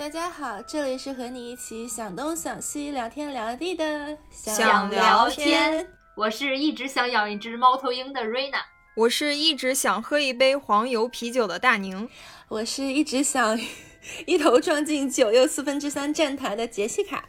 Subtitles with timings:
[0.00, 5.86] 大家好，这里是和你一起想东想西、聊天聊地的想聊天。
[6.16, 8.64] 我是一直想养一只猫头鹰的瑞娜，
[8.96, 12.08] 我是一直想喝一杯黄油啤酒的大宁，
[12.48, 13.60] 我是一直想
[14.26, 17.26] 一头撞进九又四分之三站台的杰西卡。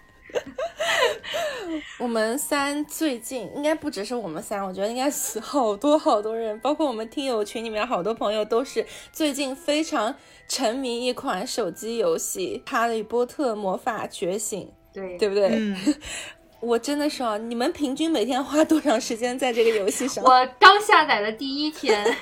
[2.00, 10.16] 我们三最近应该不只是我们三，我觉得应该是好多好多人，包括我们听友群里面好多朋友都是最近非常
[10.48, 14.62] 沉迷一款手机游戏《哈利波特魔法觉醒》，
[14.94, 15.50] 对对不对？
[15.52, 15.76] 嗯，
[16.62, 20.24] 我真的是啊，你们平均每天花多长时间在这个游戏上？
[20.24, 22.16] 我刚下载的第一天，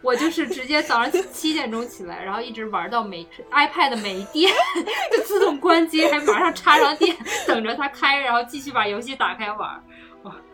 [0.00, 4.52] 我就是直接早上七点钟起来，然后一直玩到没 iPad 没电，
[5.12, 9.82] 就自动关机，还马上插上电，等着它开，然后继续把游戏打开玩。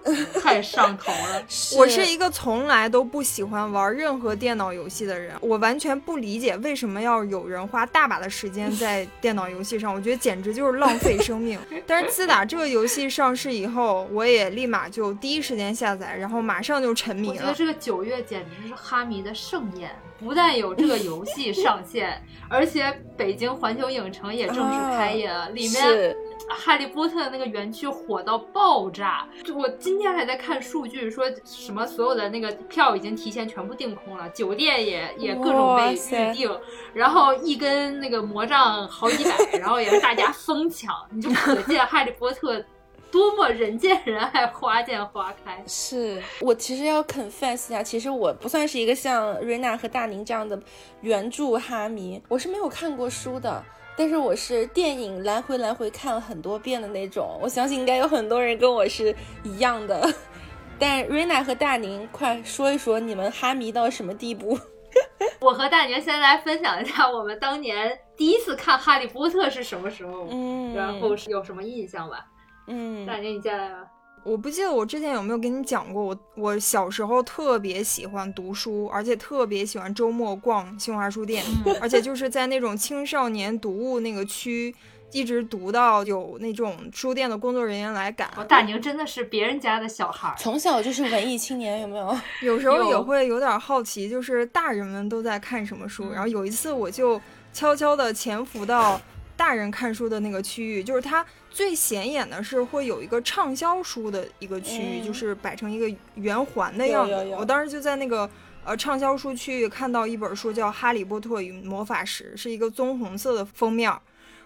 [0.07, 1.43] 哇， 太上头了！
[1.77, 11.59] 我是一个从来都不喜欢玩任何电脑游戏的人，我完全不理解为什么要有人花大把的时间在 电脑游戏上，我觉得简直就是浪费生命。
[11.87, 17.35] 但是自打这个游戏上市以后，我也立马就第一时间下载，然后马上就沉迷了。
[17.35, 26.17] 我觉得这个九月简直是哈迷的盛宴，不但有这个游戏上线，而且北京环球影城也正式开业了，里面。
[26.49, 36.57] 哈利波特的那个园区火到爆炸，我今天还在看数据，说什么所有的那个票已经提前全部订空了，酒店也也各种被预定，
[36.95, 42.65] 然后一根那个魔杖好几百，然后也是大家疯抢，你就可见哈利波特
[43.11, 45.63] 多么人见人爱，花见花开。
[45.67, 50.61] 是我其实要 confess 一下，其实我不算是一个像瑞娜和大宁这样的
[51.01, 53.65] 原著哈迷，我是没有看过书的。
[53.99, 60.07] 但是我是电影来回来回看了很多遍的那种，我相信应该有很多人跟我是一样的。
[60.79, 64.59] 但瑞娜和大宁，快说一说你们哈迷到什么地步？
[65.41, 72.27] 我和大宁先来分享一下我们当年第一次看《哈利波特》是什么时候，嗯，然后是有什么印象吧？
[72.67, 73.79] 嗯，大宁你先来吧。
[74.25, 81.45] 我不记得我之前有没有跟你讲过，我我小时候特别喜欢读书，而且特别喜欢周末逛新华书店，
[81.81, 84.75] 而且就是在那种青少年读物那个区，
[85.13, 88.29] 一直读到有那种书店的工作人员来赶。
[88.37, 92.19] 我大宁真的是别人家的小孩，从小就是文艺青年，有没有？
[92.43, 96.11] 有时候也会有点好奇，就是大人们都在看什么书。
[96.11, 97.21] 然后有一次，我就
[97.53, 99.01] 悄悄地潜伏到。
[99.37, 107.15] 大人看书的那个区域，就是它最显眼的是会有一个畅销书的一个区域，就是摆成一个圆环的样子。
[107.39, 108.29] 我当时就在那个
[108.65, 113.93] 呃畅销书区域看到一本书，叫《哈利波特与魔法石》，是一个棕红色的封面。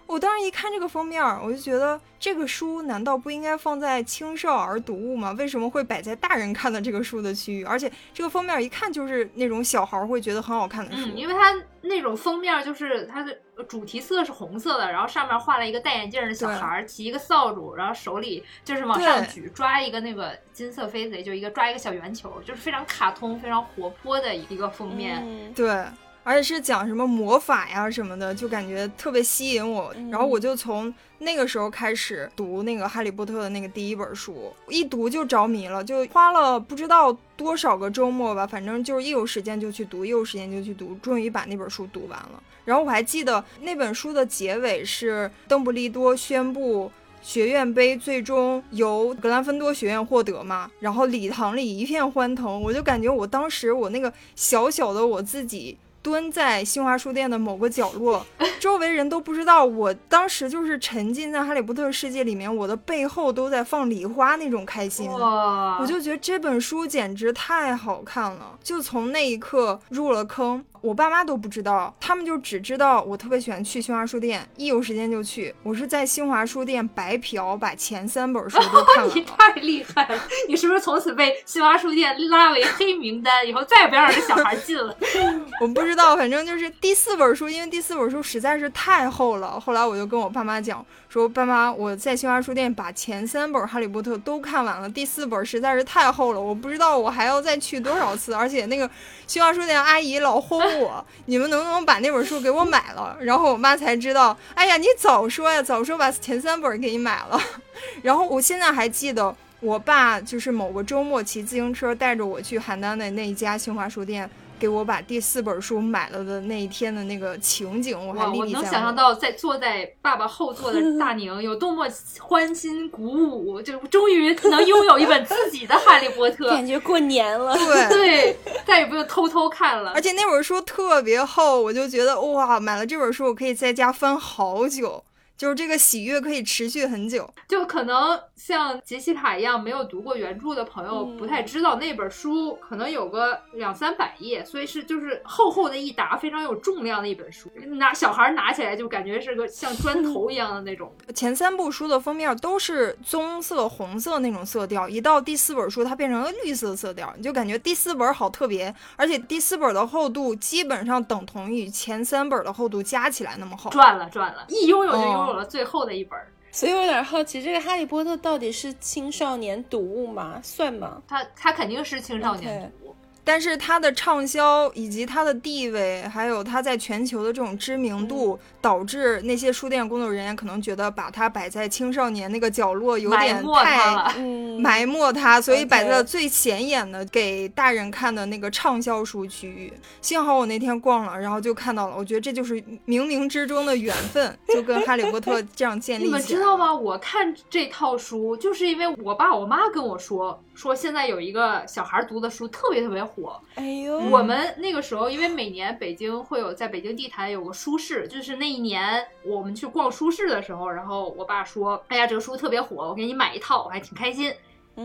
[0.07, 5.31] 我当时一看这个封面，我就觉得这个书难道不应该放在青少儿读物吗？
[5.39, 7.63] 为什么会摆在大人看的这个书的区域？
[7.63, 25.53] 而且这个封面一看就是那种小孩会觉得很好看的书，因为它那种封面就是它的主题色是红色的，然后上面画了一个戴眼镜的小孩骑一个扫帚，然后手里就是往上举抓一个那个金色飞贼，就一个抓一个小圆球，就是非常卡通、非常活泼的一个封面。
[25.55, 25.85] 对。
[26.23, 29.93] 而且是讲什么魔法呀什么的，就感觉特别吸引我。
[30.11, 42.43] 然后我就从那个时候开始读那个《哈利波特》的那个第一本书，一读就着迷了，就花了不知道多少个周末吧，反正就是一有时间就去读，一有时间就去读，终于把那本书读完了。
[42.71, 46.89] 然后我还记得那本书的结尾是邓布利多宣布
[47.21, 55.77] 学院杯最终由格兰芬多学院获得嘛，然后礼堂里一片欢腾，我就感觉我当时我那个小小的我自己。
[56.03, 58.27] 蹲在新华书店的某个角落，
[58.59, 70.65] 周围人都不知道，我当时就是沉浸在哈利波特世界里面，我的背后都在放礼花那种开心，我就觉得这本书简直太好看了，就从那一刻入了坑。
[70.81, 75.55] 我爸妈都不知道，他们就只知道我特别喜欢去新华书店，一有时间就去。
[75.63, 79.13] 我是在新华书店白嫖，把前三本书都看了。
[79.15, 80.23] 你太厉害了！
[80.49, 84.97] 你是不是从此被新华书店拉为黑名单，以后再也不让这小孩进了？
[85.61, 89.61] 我不知道，反正就是第四本书，因为第四本书实在是太厚了。
[89.61, 98.89] 后来我就跟我爸妈讲，说爸妈，我在新华书店把前三本《哈利波特》都看完了，第四本实在是太厚了，我不知道我还要再去多少次，而且那个
[99.27, 100.70] 新华书店阿姨老轰。
[100.79, 103.17] 我，你们能不能把那本书给我买了？
[103.21, 107.41] 然后我妈才知道，哎呀，你早说呀，早说把前三本给你买了。
[108.03, 114.29] 然后我现在还记得，我爸就是某个周末骑自行车带着我去邯郸的那一家新华书店
[114.61, 118.63] 给我把第四本书买了的那一天的那个情景，我还历我历在目。
[118.63, 121.89] 能想象到在坐在爸爸后座的 大宁有多么
[122.21, 127.57] 欢欣鼓舞，就终于能拥有一本自己的《哈利波特》， 感觉过年了。
[127.57, 127.89] 对。
[127.89, 128.37] 对，
[128.67, 129.93] 再也不用偷偷看了。
[129.95, 135.03] 而且那本书特别厚，我就觉得哇，买了这本书我可以在家翻好久。
[135.41, 150.95] 就是这个喜悦可以持续很久，就可能像杰西卡一样没有读过原著的朋友，不太知道那本书可能有个两三百页，所以是就是厚厚的一沓，非常有重量的一本书，拿小孩拿起来就感觉是个像砖 头一样的那种。
[151.15, 163.71] 前三部书的封面都是棕色、红色那种色调，一到第四本书它变成了绿色色调，你就感觉第四本好特别，而且第四本的厚度基本上等同于前三本的厚度加起来那么厚。
[163.71, 165.30] 赚了赚了，一拥有就拥有。
[165.31, 166.19] 有了最后的一本，
[166.51, 170.41] 所以我有点好奇，这个《哈利波特》到底是青少年读物吗？
[170.43, 171.01] 算吗？
[171.07, 172.90] 它它肯定是青少年读。
[173.33, 184.19] 但是它的畅销以及它的地位，还有它在全球的这种知名度，导致那些书店工作人员可能觉得把它摆在青少年那个角落有点太
[184.59, 189.73] 埋没它，所以摆在了最显眼的给大人看的那个畅销书区域。
[190.01, 196.19] 幸好我那天逛了，然后就看到了，我觉得这就是冥冥之中的缘分，就跟哈利波特 这样建立起来。
[196.19, 196.75] 你们知道吗？
[196.75, 200.43] 我看这套书，就是因为我爸我妈跟我说。
[200.53, 203.20] 说现在有一个小孩读的书特别特别火，
[203.55, 203.99] 哎呦！
[204.11, 214.33] 我们那个时候，因为每年北京会有在北京地坛有个书市，就是那一年我们去逛书市的时候，然后我爸说：“哎呀，这个书特别火，我给你买一套，我还挺开心。”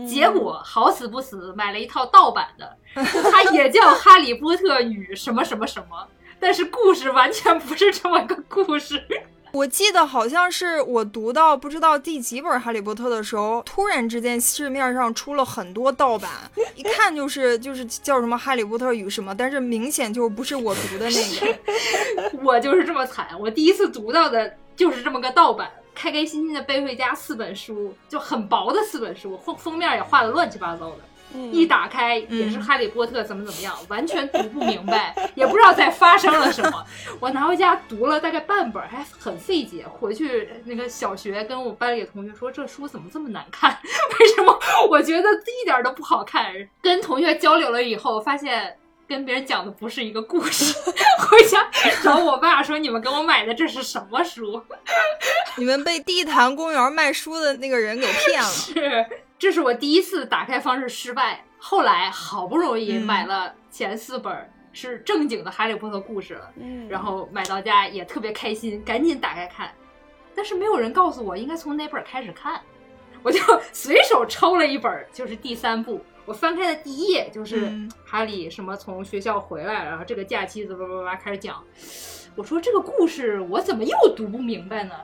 [0.06, 5.96] 结果好死不死买了一套盗版的，它也叫《哈利波特与什么什么什么》，
[6.38, 9.02] 但是故事完全不是这么个故事。
[9.56, 16.30] 我记得好像是我读到不知道第几本《哈利波特》的时候，突然之间市面上出了很多盗版，
[16.74, 22.38] 一看就是就是叫什么《哈利波特与什么》，但是明显就不是我读的那个。
[22.44, 30.98] 我就是这么惨，我第一次读到的就是这么个盗版，开开心心的背回家四本书，就很薄的四本书，封封面也画的乱七八糟的。
[31.52, 36.84] 一打开也是哈利波特怎么怎么样， 完全读不明白，也不知道在发生了什么。
[37.20, 39.84] 我拿回家读了大概半本，还很费解。
[39.86, 43.70] 回去那个小学跟我班里的同学说，这书怎么这么难看？
[44.20, 44.58] 为什么？
[44.88, 46.52] 我觉得一点都不好看。
[46.80, 48.76] 跟同学交流了以后，发现
[49.08, 50.74] 跟别人讲的不是一个故事。
[51.18, 51.68] 回家
[52.02, 54.62] 找我爸说，你们给我买的这是什么书？
[55.56, 58.48] 你们被地坛公园卖书的那个人给骗了。
[58.48, 59.06] 是。
[59.38, 66.50] 这是我第一次打开方式失败，后来好不容易买了前四本是正经的《哈利波特》故事了，
[66.88, 69.70] 然后买到家也特别开心，赶紧打开看，
[70.34, 72.60] 但是没有人告诉我应该从哪本开始看，
[73.22, 73.38] 我就
[73.72, 77.70] 随手抽了一本，就是第三部，我翻开的第一页就是
[78.06, 81.62] 哈利什么从学校回来，然后这个假期怎么怎么开始讲，
[82.36, 84.94] 我说这个故事我怎么又读不明白呢？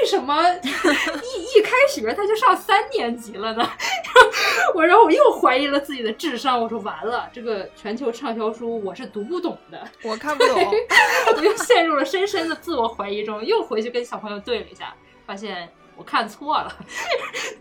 [0.00, 3.70] 为什么 一一开学他就上三年级了呢？
[4.74, 10.56] 我然后我又怀疑了自己的智商，我说完了，这个全球畅销书我是读不懂的，我看不懂，
[11.36, 14.94] 我又陷入了深深的自我怀疑中，又回去跟小朋友对了一下，
[15.26, 15.68] 发现。
[15.96, 16.74] 我看错了，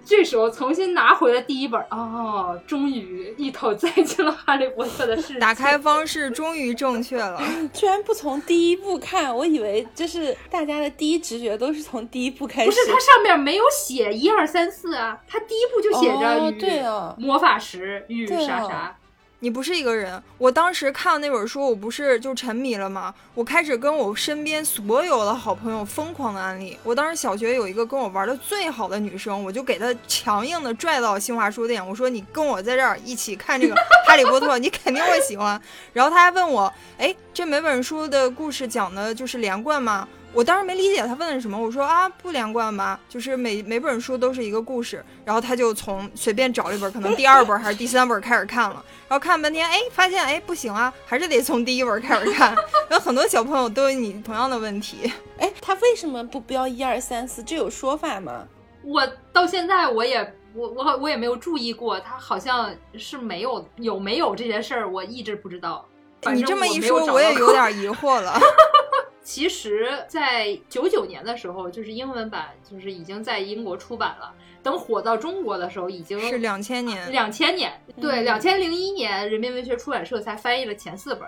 [0.06, 5.40] 这时候重新拿回了第一本，哦，终于一头栽进了哈利波特的世界。
[5.40, 7.42] 打开方式终于正确了，
[7.74, 12.70] 居然不从第一部看，我以为就是大家的第一直觉都是从第一部开始。
[12.70, 18.98] 不是，它上面没有写一二三四啊，它第一部就写着对啊，魔法石与啥啥。
[19.44, 20.24] 你不是一个人。
[20.38, 23.14] 我当时看那本书，我不是就沉迷了吗？
[23.34, 26.80] 我开始跟我身边所有的好朋友疯狂的安利。
[26.82, 33.76] 我当时小学有一个跟我玩的最好的女生，我就给她强硬的拽到新华书店，我说你跟我在这儿一起看这个
[34.08, 35.62] 《哈利波特》，你肯定会喜欢。
[35.92, 40.08] 然后她还问我，哎，这每本书的故事讲的就是连贯吗？
[40.34, 45.04] 我当时没理解他问的是什么，我说啊不连贯吧，就是每每本书都是一个故事。
[45.24, 52.56] 然后他就从随便找了一本，可能第二本还是第三本开始看了，然后看半天，哎，发现哎不行啊，还是得从第一本开始看。
[52.90, 57.44] 有很多小朋友都有你同样的问题，哎，他为什么不标一二三四？
[57.44, 58.48] 这有说法吗？
[58.84, 60.20] 我到现在我也
[60.54, 65.86] 我我我也没有注意过，他好像是没有有没有这些事儿，我一直不知道。
[66.34, 68.40] 你这么一说，我也有点疑惑了。
[69.24, 74.34] 其实，在九九年的时候，就是英文版，就是已经在英国出版了。
[74.62, 77.12] 等火到中国的时候，已经是两千年。
[77.12, 81.28] 两千年，对，两千零一年，人民文学出版社才翻译了前四本，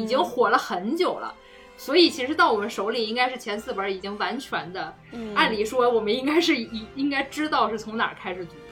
[0.00, 1.34] 已经火了很久了。
[1.76, 4.94] 所以，其实到我们手里，应该是前四本已经完全的。
[5.34, 8.69] 按理说，我们应该是应应该知道是从哪儿开始读的。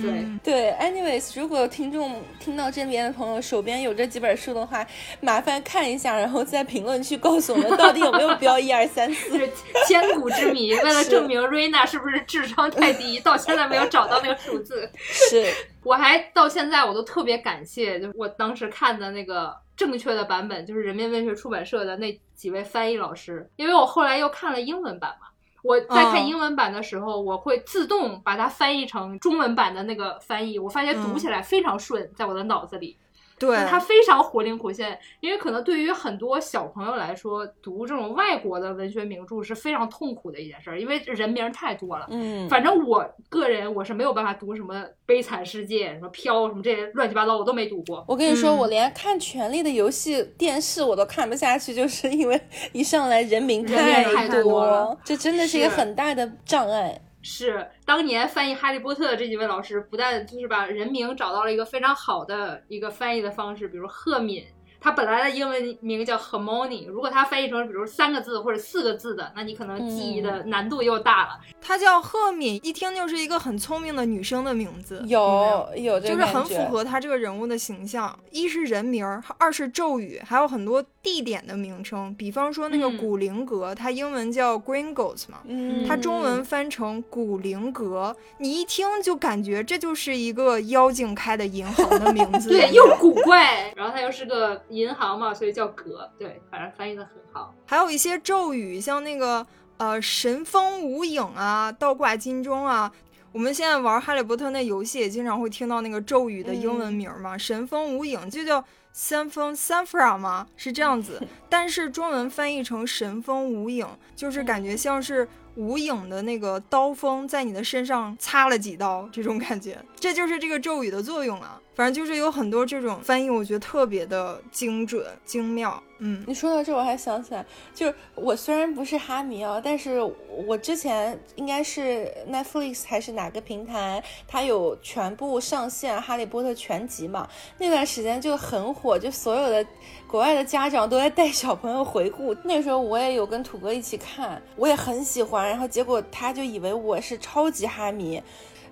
[0.00, 4.86] 对对，anyways，如果听众听到这边的朋友手边有这几本书的话，
[5.20, 9.50] 麻烦看一下，然后在评论区告诉我们到底有没有标 一二三四，是
[9.86, 10.72] 千古之谜。
[10.80, 14.90] 为了证明瑞娜是不是智商太低，到现在没有找到那个数字。
[14.96, 15.46] 是，
[15.84, 25.26] 我还到现在我都特别感谢，就是我当时看的那个正确的版本，就是人民文学出版社的那几位翻译老师，因为我后来又看了英文版嘛。
[25.62, 32.96] 我在看英文版的时候，我会自动把它翻译成中文版的那个翻译，我发现读起来非常顺，在我的脑子里。
[33.40, 42.06] 对，他非常活灵活现，因为可能对于很多小朋友来说，读这种外国的文学名著是非常痛苦的一件事儿，因为人名太多了。
[42.10, 44.74] 嗯，反正我个人我是没有办法读什么
[45.06, 48.04] 《悲惨世界》、什么《飘》什么这些乱七八糟，我都没读过。
[48.06, 52.38] 我跟你说，我连看《权力的游戏》电视我都看不下去，就是因为
[52.72, 57.00] 一上来人名太多了，这真的是一个很大的障碍。
[57.22, 64.44] 是当年翻译《哈利波特》的这几位老师，不但就是把人名找到了一个非常好的一个翻译的方式，比如赫敏。
[64.80, 71.38] 它本来的英文名叫 Harmony，如果它翻译成比如三个字或者四个字的，那你可能记忆的难度又大了。
[71.60, 78.18] 它叫赫敏，一听就是一个很聪明的女生的名字，有有就是很符合她这个人物的形象。
[78.30, 79.04] 一是人名，
[79.36, 85.40] 二是咒语，还有很多地点的名称，比方说那个古灵阁，它英文叫 Gringotts 嘛，
[85.86, 94.62] 它中文翻成古灵阁，你一听就感觉这就是一个妖精开的银行的名字， 对，又古怪，然后它又是个。
[94.70, 97.54] 银行嘛，所以叫阁，对，反正翻译的很好。
[97.66, 99.46] 还有一些咒语，像那个
[99.76, 102.90] 呃神风无影啊，倒挂金钟啊。
[103.32, 110.46] 我们现在玩哈利波特那游戏，也经常会听到那个咒语的英文名嘛，神风无影就叫三风三 fra 吗？
[110.56, 113.86] 是这样子，但是中文翻译成神风无影，
[114.16, 115.28] 就是感觉像是。
[115.56, 121.60] 无影的那个刀锋在你的身上擦了几刀，这种感觉，这就是这个咒语的作用啊。
[121.80, 125.82] 反正就是有很多这种翻译，我觉得特别的精准精妙。
[125.96, 127.42] 嗯，你说到这，我还想起来，
[127.74, 129.98] 就是我虽然不是哈迷啊，但是
[130.46, 137.26] 我之前应该是 Netflix 还是哪个平台，它有全部上线《哈利波特》全集嘛？
[137.56, 139.66] 那段时间就很火，就所有的
[140.06, 142.36] 国外的家长都在带小朋友回顾。
[142.44, 145.48] 那时候我也有跟土哥一起看，我也很喜欢。
[145.48, 148.22] 然后结果他就以为我是超级哈迷。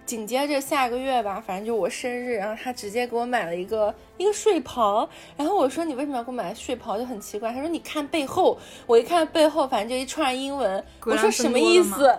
[0.09, 7.53] 紧接着下个月吧，反正就我生日，然后他直接给我买了一个一个睡袍，然后我说你为什么要给我买睡袍，就很奇怪。
[7.53, 12.19] 他说你看背后，我一看背后，反正就一串英文，我说什么意思？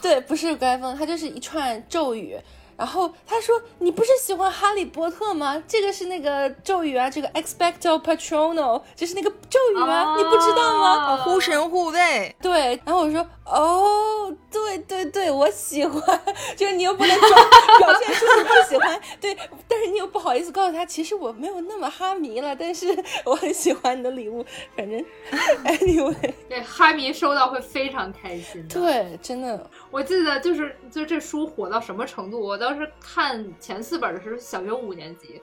[0.00, 2.38] 对，不是格莱芬，他就是一串咒语。
[2.78, 5.62] 然后他说：“你不是喜欢哈利波特吗？
[5.66, 11.16] 这个是那个咒语啊，这个 expecto patronum 就是那个咒语啊，你不知道吗？
[11.16, 12.36] 护神护卫。
[12.42, 12.78] 对。
[12.84, 16.20] 然后我说：哦，对对对，我喜欢。
[16.56, 17.30] 就是你又不能装
[17.78, 19.36] 表现出你不喜欢，对，
[19.68, 22.86] 但是你又不好意思告诉他，其实我没有那么哈迷了，但是
[23.24, 24.44] 我很喜欢你的礼物。
[24.76, 25.04] 反正
[25.64, 28.66] anyway， 对哈迷收到会非常开心。
[28.68, 29.70] 对，真的。
[29.90, 32.58] 我记得就是就这书火到什么程度，我。
[32.58, 35.40] 当时看前四本的时候，小学五年级。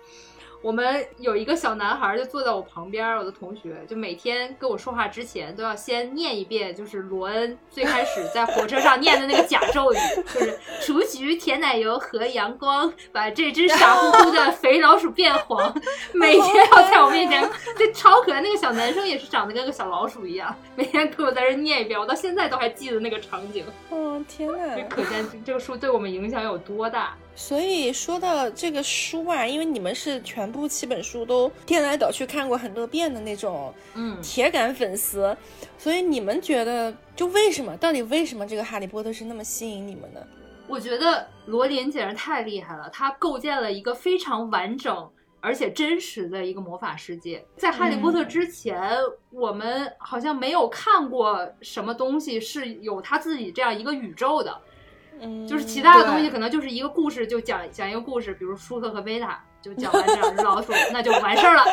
[0.63, 9.97] 我们有一个小男孩就坐在我旁边，我的同学就每天跟我说话之前都要先念一遍，就是罗恩最开始在火车上念的那个假咒语，
[10.33, 15.75] 就是雏菊、甜奶油和阳光，把这只傻乎乎的肥老鼠变黄。
[16.13, 17.43] 每天要在我面前，
[17.77, 18.39] 这超可爱。
[18.39, 23.65] 那个小男生也是长得跟个小老鼠一样，每天给我在这念一遍，我到现在都还记得那个场景。
[23.89, 24.81] 哦天哪！
[24.87, 27.17] 可见这个书对我们影响有多大。
[27.35, 35.35] 所以说到这个书啊，因为你们是全部七本书都颠来倒去看过很多遍的那种，嗯，铁杆粉丝，
[35.77, 40.19] 所以你们觉得，就为什么，到底为什么这个《哈利波特》是那么吸引你们呢？
[40.67, 45.09] 我觉得罗琳简直太厉害了，他构建了一个非常完整
[45.41, 47.43] 而且真实的一个魔法世界。
[47.57, 48.95] 在《哈利波特》之前，
[49.29, 54.57] 我们好像没有看过什么东西是有他自己这样一个宇宙的。
[55.47, 61.63] 就是其他的东西可能就是一个故事，就讲讲一个故事，比如舒克和贝塔就讲完这两只老鼠， 那就完事儿了。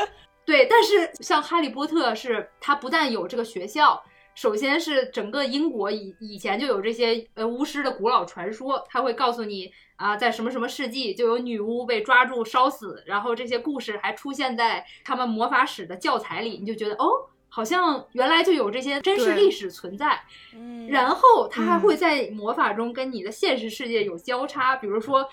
[0.45, 4.02] 对，但是像哈利波特是，它不但有这个学校，
[4.35, 17.29] 首先是整个英国以以前就有这些呃巫师的古老传说，他会告诉你啊，在什么什么世纪就有女巫被抓住烧死，然后这些故事还出现在他们魔法史的教材里，你就觉得哦。
[17.52, 20.19] 好像原来就有这些真实历史存在，
[20.54, 25.28] 嗯，然后他还会在魔法中跟你的现实世界有交叉，比如说，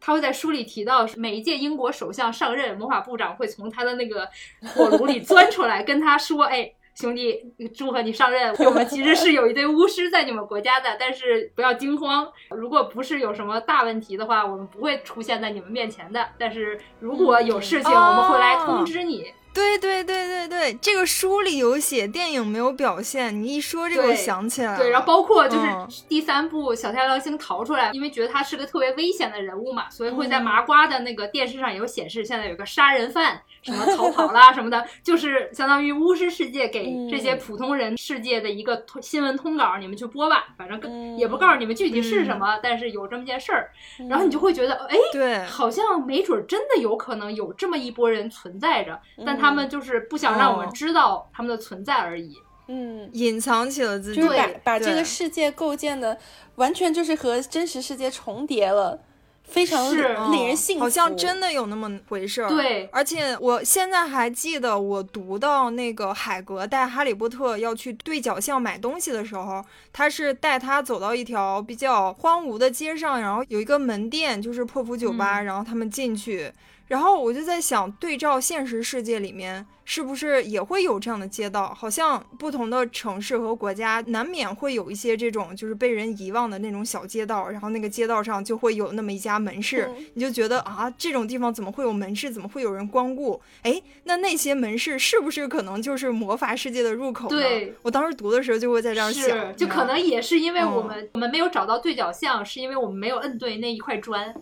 [0.00, 4.28] 他会在书里提到每一届英国首相上任，魔法部长会从他的那个
[4.74, 8.54] 火炉里钻出来跟他说：“哎，兄弟，祝贺你上任。
[8.64, 12.30] 我们其实是有一堆巫师在你们国家的，但是不要惊慌。
[12.50, 16.28] 如果不是有什么大问题的话，我们不会出现在你们面前的。
[16.38, 19.32] 但是如果有事情，我们会来通知你。
[19.56, 23.34] 对对对对对，这个书里有写，电影没有表现。
[23.42, 24.78] 你一说这个，我想起来了。
[24.78, 25.66] 对，然后包括就是
[26.06, 33.40] 第三部小太郎星逃出来，因为觉得他是个特别危险的人物嘛，所以会在麻瓜的那个电视上有显示，现在有个杀人犯。
[33.66, 43.70] 什么逃跑啦什么的，就是相当于巫师世界给这些普通人世界的一个新闻通稿，你们去播吧，反正也不告诉你们具体是什么，但是有这么件事儿，
[44.08, 56.16] 然后你就会觉得，哎，对，好像没准真的有可能有这么一波人存在着，但他们就是不想让我们知道他们的存在而已，嗯，隐藏起了自己，把把这个世界构建的
[56.54, 59.00] 完全就是和真实世界重叠了。
[59.46, 59.90] 非常
[60.32, 62.48] 令人信服，好像真的有那么回事儿。
[62.48, 76.52] 对，而且我现在还记得，我读到那个海格带哈利波特要去对角巷买东西的时候，他是带他走到一条比较荒芜的街上，然后有一个门店，就是破釜酒吧，然后他们进去。
[76.88, 81.74] 然后我就在想，对照现实世界里面，是不是也会有这样的街道？
[81.74, 92.30] 好像不同的城市和国家难免会有一些这种就是被人遗忘的那种小街道，然后那个街道上就会有那么一家门市，你就觉得啊，这种地方怎么会有门市？
[92.30, 93.40] 怎么会有人光顾？
[93.62, 97.36] 哎，那那些门市是不是可能就是魔法世界的入口呢？
[97.36, 104.32] 对，我当时读的时候就会在这儿想，就可能也是因为我们我们没有找到对角巷，是因为我们没有摁对那一块砖。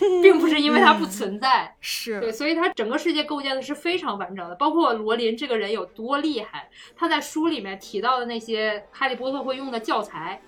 [0.22, 4.54] 并不是因为它不存在，是对，所以它整个世界构建的是非常完整的。
[4.56, 10.40] 包括罗琳这个人有多厉害，他在书里面提到的那些哈利波特会用的教材，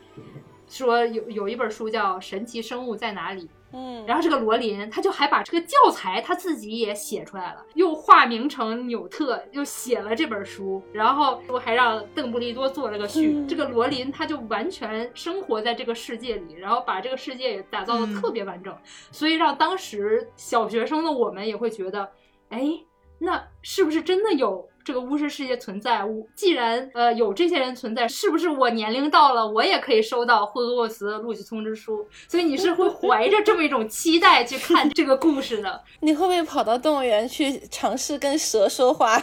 [0.68, 3.42] 说有有一本书叫《神奇生物在哪里》。
[3.73, 13.44] 嗯，然后这个罗琳，他就还把这个教材他自己也写出来了，又化名成纽特，又写了这本书，然后我还让邓布利多做了个序。
[13.46, 18.75] 这个罗琳他就完全生活在这个世界里，然后把这个世界也打造的特别完整，
[19.11, 22.08] 所以让当时小学生的我们也会觉得，
[22.49, 22.80] 哎，
[23.18, 24.68] 那是不是真的有？
[24.87, 32.07] 这个巫师世界存在，我既然呃有这些人存在，是不是我年龄到了，我也可以收到霍格沃茨的录取通知书？
[32.28, 35.83] 所以你是会怀着这么一种期待去看这个故事的？
[35.99, 39.21] 你会不会跑到动物园去尝试跟蛇说话？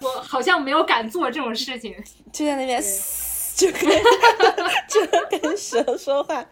[0.00, 1.94] 我好像没有敢做这种事情，
[2.32, 2.82] 就在那边。
[3.54, 3.80] 就跟
[4.88, 6.44] 就跟蛇说话，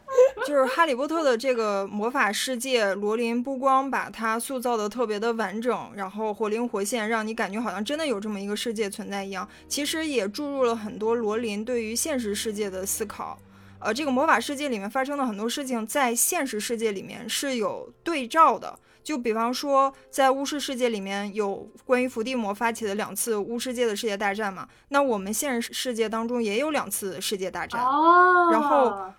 [0.46, 13.38] 就是哈利波特的这个魔法世界，罗琳不光把它塑造的特别的完整，然后活灵活现，让你感觉好像真的有这么一个世界存在一样，其实也注入了很多罗琳对于现实世界的思考。
[13.79, 18.79] 呃，这个魔法世界里面发生的很多事情，在现实世界里面是有对照的。
[19.11, 24.68] 就比方说，在巫师世界里面有关于伏地魔发起的两次巫师界的世界大战嘛？
[24.90, 27.85] 那我们现实世界当中也有两次世界大战。
[27.85, 28.51] 哦。
[28.53, 29.12] 然后，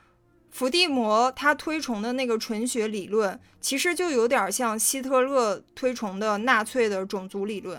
[0.49, 7.77] 伏地魔他推崇的那个纯血理论，其实就有点像希特勒推崇的纳粹的种族理论。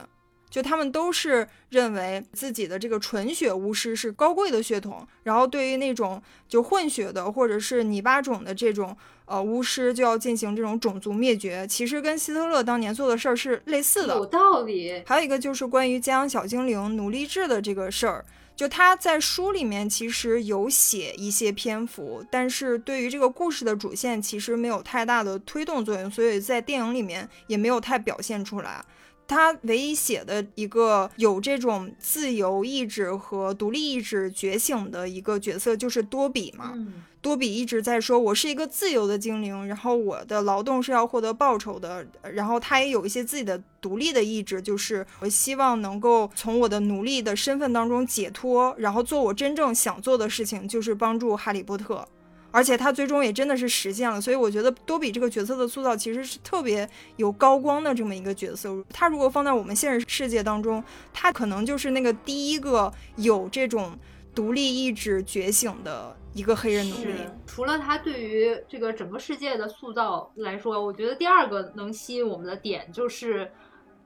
[0.51, 8.95] 就他们都是认为自己的这个纯血巫师是高贵的血统，然后对于那种就混血的或者是泥巴种的这种
[9.33, 11.67] 呃巫师就要进行这种种族灭绝。
[11.67, 15.03] 其实跟希特勒当年做的事儿是类似的，有道理。
[15.07, 28.85] 还有一个就是关于家养小精灵奴隶制的这个事儿，就他在书里面其实有写一些篇幅，但是对于这个故事的主线其实没有太大的推动作用，所以在电影里面也没有太表现出来。
[29.33, 36.75] 他唯一写的一个有这种自由意志和独立意志觉醒的一个角色就是多比嘛。
[37.23, 42.05] 多比一直在说，我是一个自由的精灵，然后我的劳动是要获得报酬的。
[42.35, 52.05] 然后他也有一些自己的独立的意志，就是我希望能够从我的奴隶的身份当中解脱，然后做我真正想做的事情，就是帮助哈利波特。
[52.53, 58.85] 而且他最终也真的是实现了，所以我觉得多比这个角色的塑造其实是特别有高光的这么一个角色。
[58.93, 63.99] 他如果放在我们现实世界当中，他可能就是那个第一个有这种
[64.35, 67.15] 独立意志觉醒的一个黑人奴隶。
[67.47, 73.51] 除了他对于这个整个世界的塑造来说，我觉得第二个能吸引我们的点就是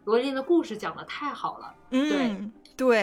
[0.04, 1.74] 罗琳的故事讲的太好了。
[1.90, 2.08] 嗯。
[2.08, 2.50] 对，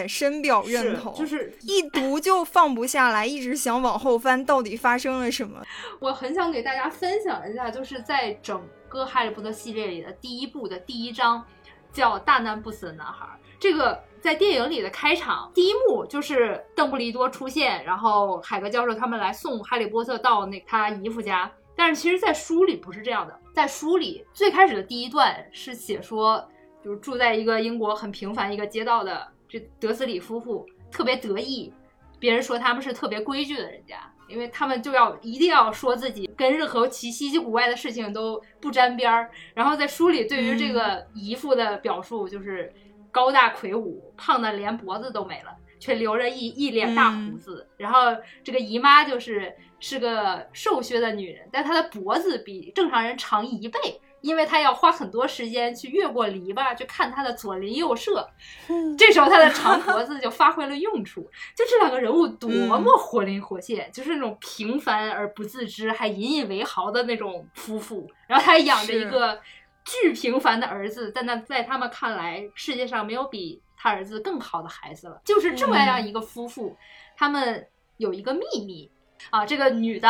[0.08, 5.62] 深表认同，就是 一读就放不下来，一直想往后翻，到底发生了什么？
[5.98, 11.44] 我很想给大家分享一下，就是在整个《哈利波特》系列里的第一部的第一章，
[11.92, 13.26] 叫《大难不死的男孩》。
[13.58, 21.50] 这个在电影里的开场第一幕就是邓布利多出现，然后海格教授他们来送哈利波特到那他姨父家。
[21.76, 26.46] 但是其实，在书里不是这样的，在书里最开始的第一段是写说。
[26.84, 31.72] 就是住在一个英国很平凡一个街道的这德斯里夫妇特别得意，
[32.18, 39.30] 别人说他们是特别规矩的人家，因为他们就要一定要说自己跟任何奇稀奇古怪的事情都不沾边儿。
[39.54, 42.74] 然后在书里对于这个姨父的表述就是
[43.12, 45.54] 高大魁梧，胖的连脖子都没了。
[45.80, 48.00] 却留着一一脸大胡子，然后
[48.42, 53.78] 这个姨妈就是是个瘦削的女人，但她的脖子比正常人长一倍，
[54.24, 58.28] 因为他要花很多时间去越过篱笆去看他的左邻右舍。
[58.98, 61.20] 这时候他的长脖子就发挥了用处。
[61.54, 68.10] 就这两个人物多么活灵活现，就是那种平凡而不自知，还引以为豪的那种夫妇。
[68.26, 69.40] 然后他还养着一个
[69.84, 73.60] 巨平凡的儿子，但那在他们看来，世界上没有比。
[73.76, 76.74] 他儿子更好的孩子了，就是这么样一个夫妇，
[77.18, 77.66] 他们
[77.98, 78.90] 有一个秘密
[79.28, 79.44] 啊。
[79.44, 80.08] 这个女的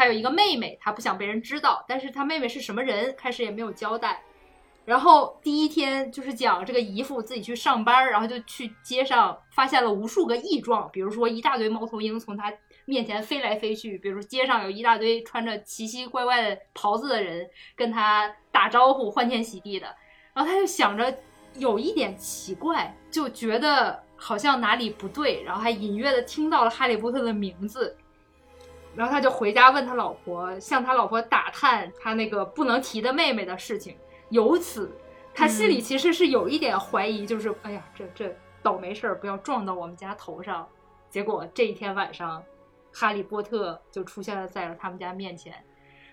[0.00, 4.22] 她有一个妹妹，她不想被人知道，但是她妹妹是什么人，开始也没有交代。
[4.86, 12.50] 然后第一天就是讲这个姨父自己去上班，然后就去街上发现了无数个异状，比如说一大堆猫头鹰从他
[12.86, 19.94] 面前飞来飞去，比如说街上有一大堆穿着奇奇怪怪的袍子的人跟他打招呼，欢天喜地的。
[20.32, 21.14] 然后他就想着。
[21.56, 27.96] 有一点奇怪，就觉得好像哪里不对，然后还隐约的听到了哈利波特的名字，
[28.94, 33.96] 然后他就回家问他老婆，向他老婆打探他那个不能提的妹妹的事情。
[34.28, 34.90] 由此，
[35.34, 40.68] 他心里其实是有一点怀疑，就是哎呀，这这倒霉事儿不要撞到我们家头上。
[41.08, 42.42] 结果这一天晚上，
[42.92, 45.54] 哈利波特就出现了在了他们家面前，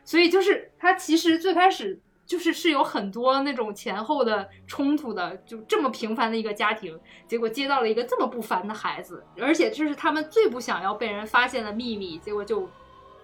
[0.04, 2.00] 所以就是他其实最开始。
[2.28, 12.70] 就是是有很多那种前后的冲突的，就这么平凡的一个家庭，结果接到了一个这么不凡的孩子，而且这是他们最不想要被人发现的秘密，结果就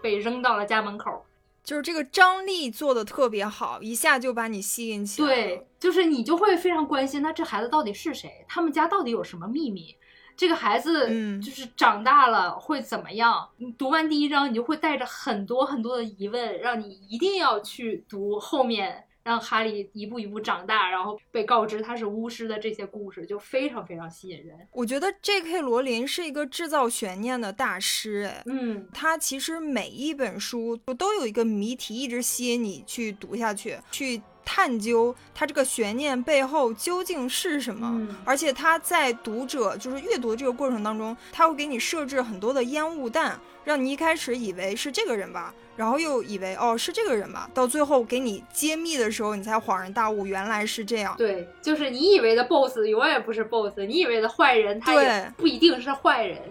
[0.01, 1.23] 被扔到了家门口。
[1.63, 5.27] 就是这个张力做的特别好，一下就把你吸引起来。
[5.27, 8.45] 对，就是你就会非常关心，那这孩子到底是谁？
[8.47, 9.95] 他们家到底有什么秘密？
[10.35, 11.07] 这个孩子
[11.39, 13.47] 就是长大了会怎么样？
[13.57, 24.57] 你读完第一章，你就会带着很多很多的疑问，让你一定要去读后面，让哈利一步一步长大，然后被告知他是巫师的这些故事，就非常非常吸引人。
[24.71, 25.61] 我觉得 J.K.
[25.61, 34.21] 罗琳是一个制造悬念的大师，哎，嗯，他其实每一本书都有一个谜题，一直吸引你去读下去，去。
[34.45, 51.15] 探究它这个悬念背后究竟是什么，而且他在读者就是阅读的这个过程当中，他会给你设置很多的烟雾弹，让你一开始以为是这个人吧，然后又以为哦是这个人吧，到最后给你揭秘的时候，你才恍然大悟，原来是这样。
[51.17, 56.41] 对，就是你以为的 boss 永远不是 boss，你以为的坏人他也不一定是坏人。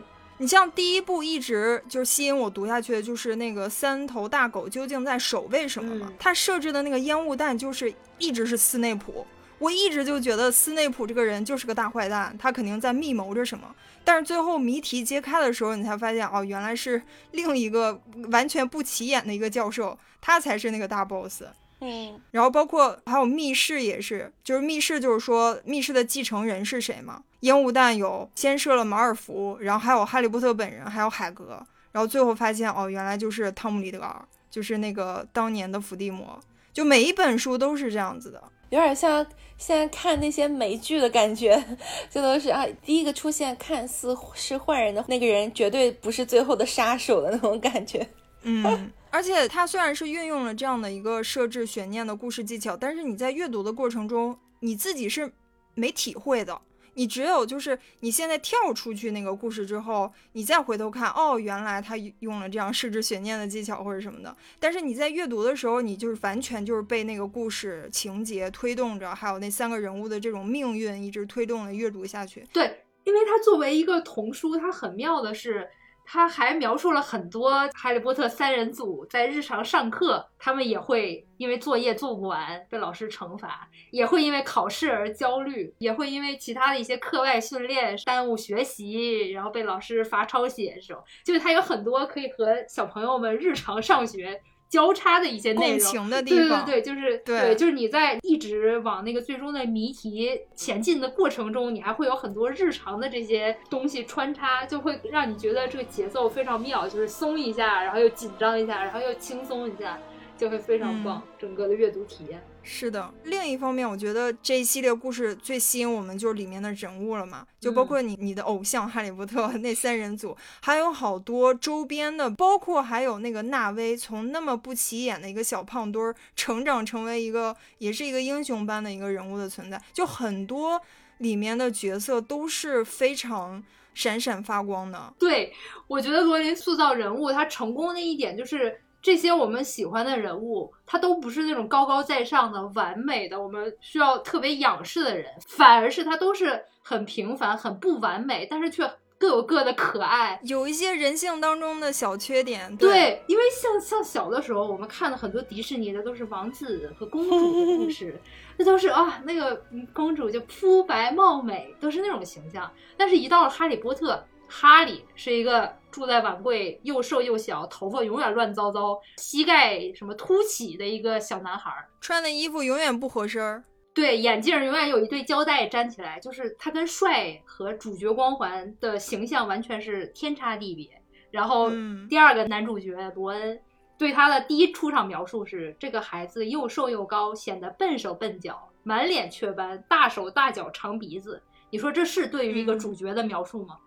[0.42, 6.12] 你像第一部一直就吸引我读下去的，就是那个三头大狗究竟在守卫什么嘛？
[6.18, 9.24] 他设置的那个烟雾弹就是一直是斯内普，
[9.60, 13.72] 我一直就觉得斯内普这个人就是个大坏蛋，他肯定在密谋着什么。
[14.02, 17.00] 但是最后谜题揭开的时候，你才发现哦，原来是
[17.30, 18.02] 另一个
[18.32, 21.44] 完全不起眼的一个教授，他才是那个大 boss。
[21.78, 27.22] 嗯，然后包括还有密室也是，就是密室就是说密室的继承人是谁嘛？
[27.42, 36.38] 烟雾弹有先射了马尔福，然后还有哈利波特本人，还有海格，然后最后发现哦，原来就是汤姆·里德尔，就是那个当年的伏地魔。
[36.72, 39.24] 就每一本书都是这样子的，有点像
[39.58, 41.62] 现在看那些美剧的感觉，
[42.08, 48.06] 就都是啊，第一个出现看似是坏人的那个人，绝对不是最后的杀手的那种感觉。
[48.42, 48.90] 嗯。
[49.10, 55.30] 而且他虽然是运用了这样的一个设置悬念的故事技巧，但是你在阅读的过程中，你自己是
[55.74, 56.58] 没体会的。
[56.94, 64.36] 你只有就是你现在跳出去那个故事之后，你再回头看，哦，原来他用了这样设置悬念的技巧或者什么的。
[64.58, 72.46] 但是你在阅读的时候，你就是完全就是被那个故事情节推动着，还有那三个人物的这种命运一直推动的阅读下去。
[72.52, 75.68] 对，因为它作为一个童书，它很妙的是。
[76.04, 90.78] 他还描述了很多哈利波特三人组在日常上课，他们也会因为作业做不完被老师惩罚，也会因为考试而焦虑，也会因为其他的一些课外训练耽误学习，然后被老师罚抄写。
[90.80, 94.40] 这种就是他有很多可以和小朋友们日常上学。
[94.72, 109.98] 交叉的一些内容，对对对，就是对，就是你在一直往那个最终的谜题前进的过程中，你还会有很多日常的这些东西穿插，就会让你觉得这个节奏非常妙，就是松一下，然后又紧张一下，然后又轻松一下，
[110.38, 112.42] 就会非常棒，整个的阅读体验。
[112.64, 130.80] 是的，另一方面，我觉得这一系列故事最吸引我们就是里面的人物了嘛，就包括你你的偶像哈利波特那三人组，还有好多周边的，包括还有那个纳威，从那么不起眼的一个小胖墩儿，成长成为一个也是一个英雄般的一个人物的存在，就很多
[131.18, 133.62] 里面的角色都是非常
[133.94, 135.12] 闪闪发光的。
[135.18, 135.52] 对，
[135.88, 138.80] 我觉得罗琳塑造人物，他成功的一点就是。
[139.02, 148.88] 这些我们喜欢的人物，他都不是那种高高在上的、完美的，我们需要特别仰视的人，反而是他都是很平凡、很不完美，但是却
[149.18, 152.76] 各有各的可爱，有一些人性当中的小缺点。
[152.76, 158.20] 对，因为像像小的时候，我们看的很多迪士尼的都是王子和公主的故事，
[158.56, 159.60] 那都是啊，那个
[159.92, 162.70] 公主就肤白貌美，都是那种形象。
[162.96, 164.24] 但是，一到了哈利波特。
[164.52, 173.64] 哈利是一个住在碗柜、又瘦又小、头发永远乱糟糟、膝盖什么凸起的一个小男孩，穿的衣服永远不合身儿。
[173.94, 180.88] 对，眼镜永远有一对胶带粘起来，就是他跟帅和主角光环的形象完全是天差地别。
[181.30, 181.70] 然后
[182.10, 183.58] 第二个男主角罗恩
[183.96, 191.42] 对他的第一出场描述是：这个孩子又瘦又高，显得笨手笨脚，满脸雀斑，大手大脚，长鼻子。
[191.72, 193.78] 你说这是对于一个主角的描述吗？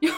[0.00, 0.10] 又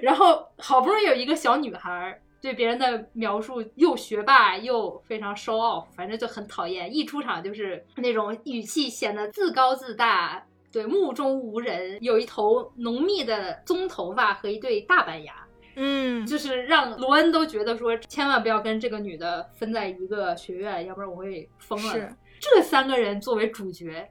[0.00, 6.92] 然后好不容易有一个小女孩对别人的描述又学霸又非常 show off，反正就很讨厌。
[6.92, 15.34] 一出场就是那种语气显得自高自大，对目中无人，有一头浓密的棕头发和一对大板牙，
[15.76, 21.92] 嗯，就是让罗恩都觉得说千万不要跟这个女的分在一个学院，要不然我会疯了。
[21.92, 24.10] 是这三个人作为主角。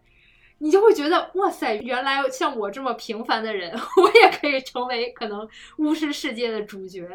[0.59, 7.07] 你就会觉得哇塞，原来像我这么平凡的人， 我也可以成为可能巫师世界的主角，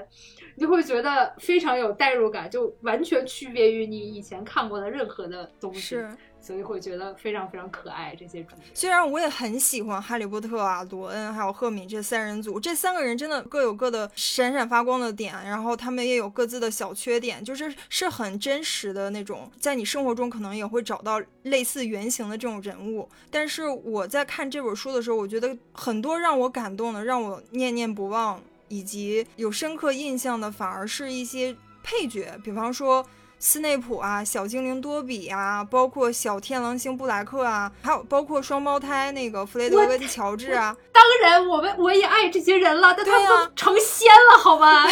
[0.57, 5.97] 你就会觉得非常有代入感，就完全区别于你以前看过的任何的东西。
[6.45, 8.15] 所以会觉得非常非常可爱。
[8.15, 23.09] 这些主角虽然我也很喜欢哈利波特啊、罗恩还有赫敏这三人组，这三个人真的各有各的闪闪发光的点，然后他们也有各自的小缺点，就是是很真实的那种，在你生活中可能也会找到类似原型的这种人物。
[23.31, 33.05] 但是我在看这本书的时候，我觉得很多让我感动的、让我念念不忘以及有深刻印象的，反而是一些配角，比方说。
[33.45, 40.75] 斯内普啊，小精灵多比啊，包括小天狼星布莱克啊，还有包括双胞胎那个弗雷德跟乔治啊。
[40.91, 44.87] 当然，我们我也爱这些人了，但他们都成仙了，好吧？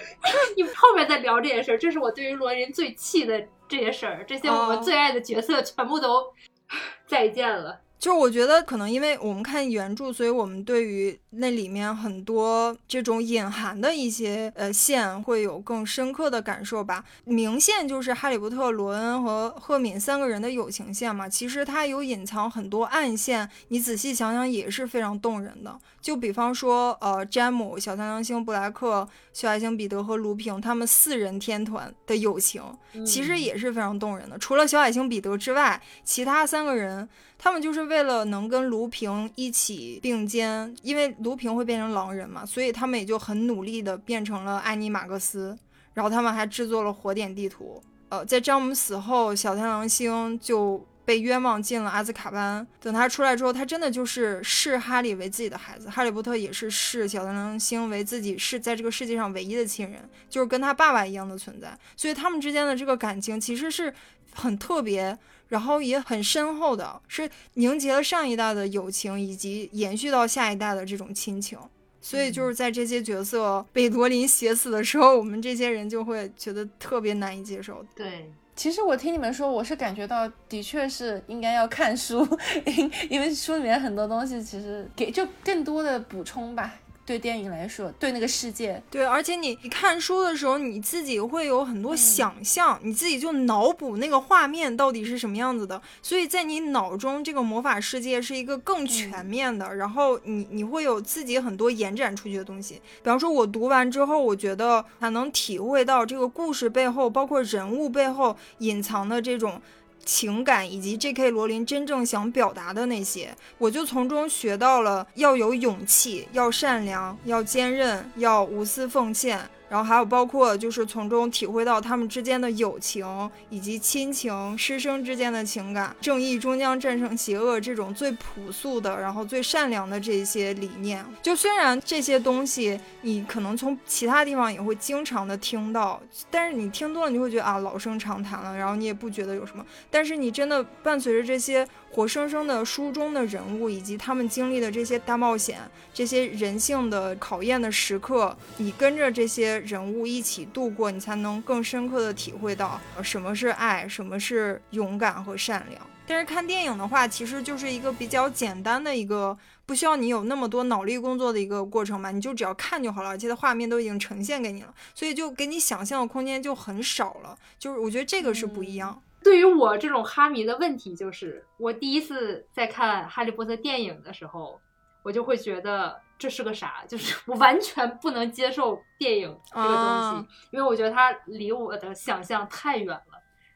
[0.56, 6.24] 你后面再聊这件事儿，这是我对于罗琳最气的这些事儿，这些我们最爱的角色全部都
[7.06, 7.78] 再见了。
[8.00, 17.04] 就是我觉得可能因为我们看原著，所以我们对于那里面很多这种隐含的一些呃线会有更深刻的感受吧。
[17.26, 25.78] 明线就是哈利波特、罗恩和赫敏三个人的友情线嘛，其实它有隐藏很多暗线，你仔细想想也是非常动人的。
[26.00, 32.62] 就比方说，呃，詹姆、小太阳星布莱克、小矮星彼得和卢平他们四人天团的友情，
[33.04, 34.38] 其实也是非常动人的。
[34.38, 37.06] 除了小矮星彼得之外，其他三个人。
[37.42, 45.58] 他们就是为了能跟卢平一起并肩，因为卢平会变成狼人嘛，所以他们也就很努力的变成了安妮马克斯。
[45.94, 47.82] 然后他们还制作了火点地图。
[48.10, 52.64] 呃，在詹姆死后，小天狼星就被冤枉进了阿兹卡班。
[52.78, 55.88] 等他出来之后，他真的就是视哈利为自己的孩子。
[55.88, 61.74] 哈利波特也是视小天狼星为自己是在这个世界上唯一的亲人，就是跟他爸爸一样的存在。
[61.96, 63.92] 所以他们之间的这个感情其实是
[64.34, 65.18] 很特别。
[65.50, 71.58] 然后也很深厚的，是凝结了上一代的友情，以及延续到下一代的这种亲情。
[72.00, 77.84] 所以就是在这些角色被罗琳写死的时候，我们这些人就会觉得特别难以接受。
[77.94, 82.26] 对，其实我听你们说，我是感觉到的确是应该要看书，
[82.64, 86.72] 因因为书里面很多东西其实给就更多的补充吧。
[87.10, 102.74] 对电影来说，对那个世界，对，而且你你看书的时候，你自己会有很多想象，你自己就脑补那个画面到底是什么样子的，所以在你脑中，这个魔法世界是一个更全面的，然后你你会有自己很多延展出去的东西。
[103.02, 109.60] 比方说，我读完之后，我觉得还能体会到这个故事背后，包括人物背后隐藏的这种。
[110.04, 111.30] 情感以及 J.K.
[111.30, 123.06] 罗琳真正想表达的那些，我就从中学到了要有勇气，要善良，要坚韧，要无私奉献，然后还有包括就是从中体会到他们之间的友情
[123.48, 131.02] 以及亲情、师生之间的情感，正义终将战胜邪恶这种最朴素的，然后最善良的这些理念。
[131.22, 139.64] 就虽然这些东西你可能从其他地方也会经常的听到，但是你听多了你就会觉得啊老生常谈了，然后你也不觉得有什么。
[139.88, 145.60] 但是你真的伴随着这些活生生的书中的人物以及他们经历的这些大冒险、
[145.92, 149.60] 这些人性的考验的时刻，你跟着这些。
[149.60, 155.80] 人物一起度过，你才能更深刻的体会到什么是爱，什么是勇敢和善良。
[156.06, 167.36] 但是看电影的话，其实就是一个比较简单的一个，不需要你有那么多脑力工作的一个过程嘛，你就只要看就好了，而且它画面都已经呈现给你了，所以就给你想象的空间就很少了。
[167.58, 169.00] 就是我觉得这个是不一样。
[169.22, 174.60] 对于我这种哈迷的问题，就是我第一次在看《哈利波特》电影的时候，
[175.02, 176.00] 我就会觉得。
[176.20, 176.84] 这是个啥？
[176.86, 183.02] 就是我完全不能接受电影这个东西，因为我觉得它离我的想象太远了。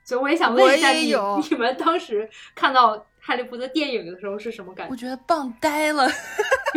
[0.02, 1.14] 所以我也想问一下你，
[1.50, 4.92] 你们当时看到《哈利波特》电影的时候是什么感觉？
[4.92, 6.08] 我觉得棒呆了。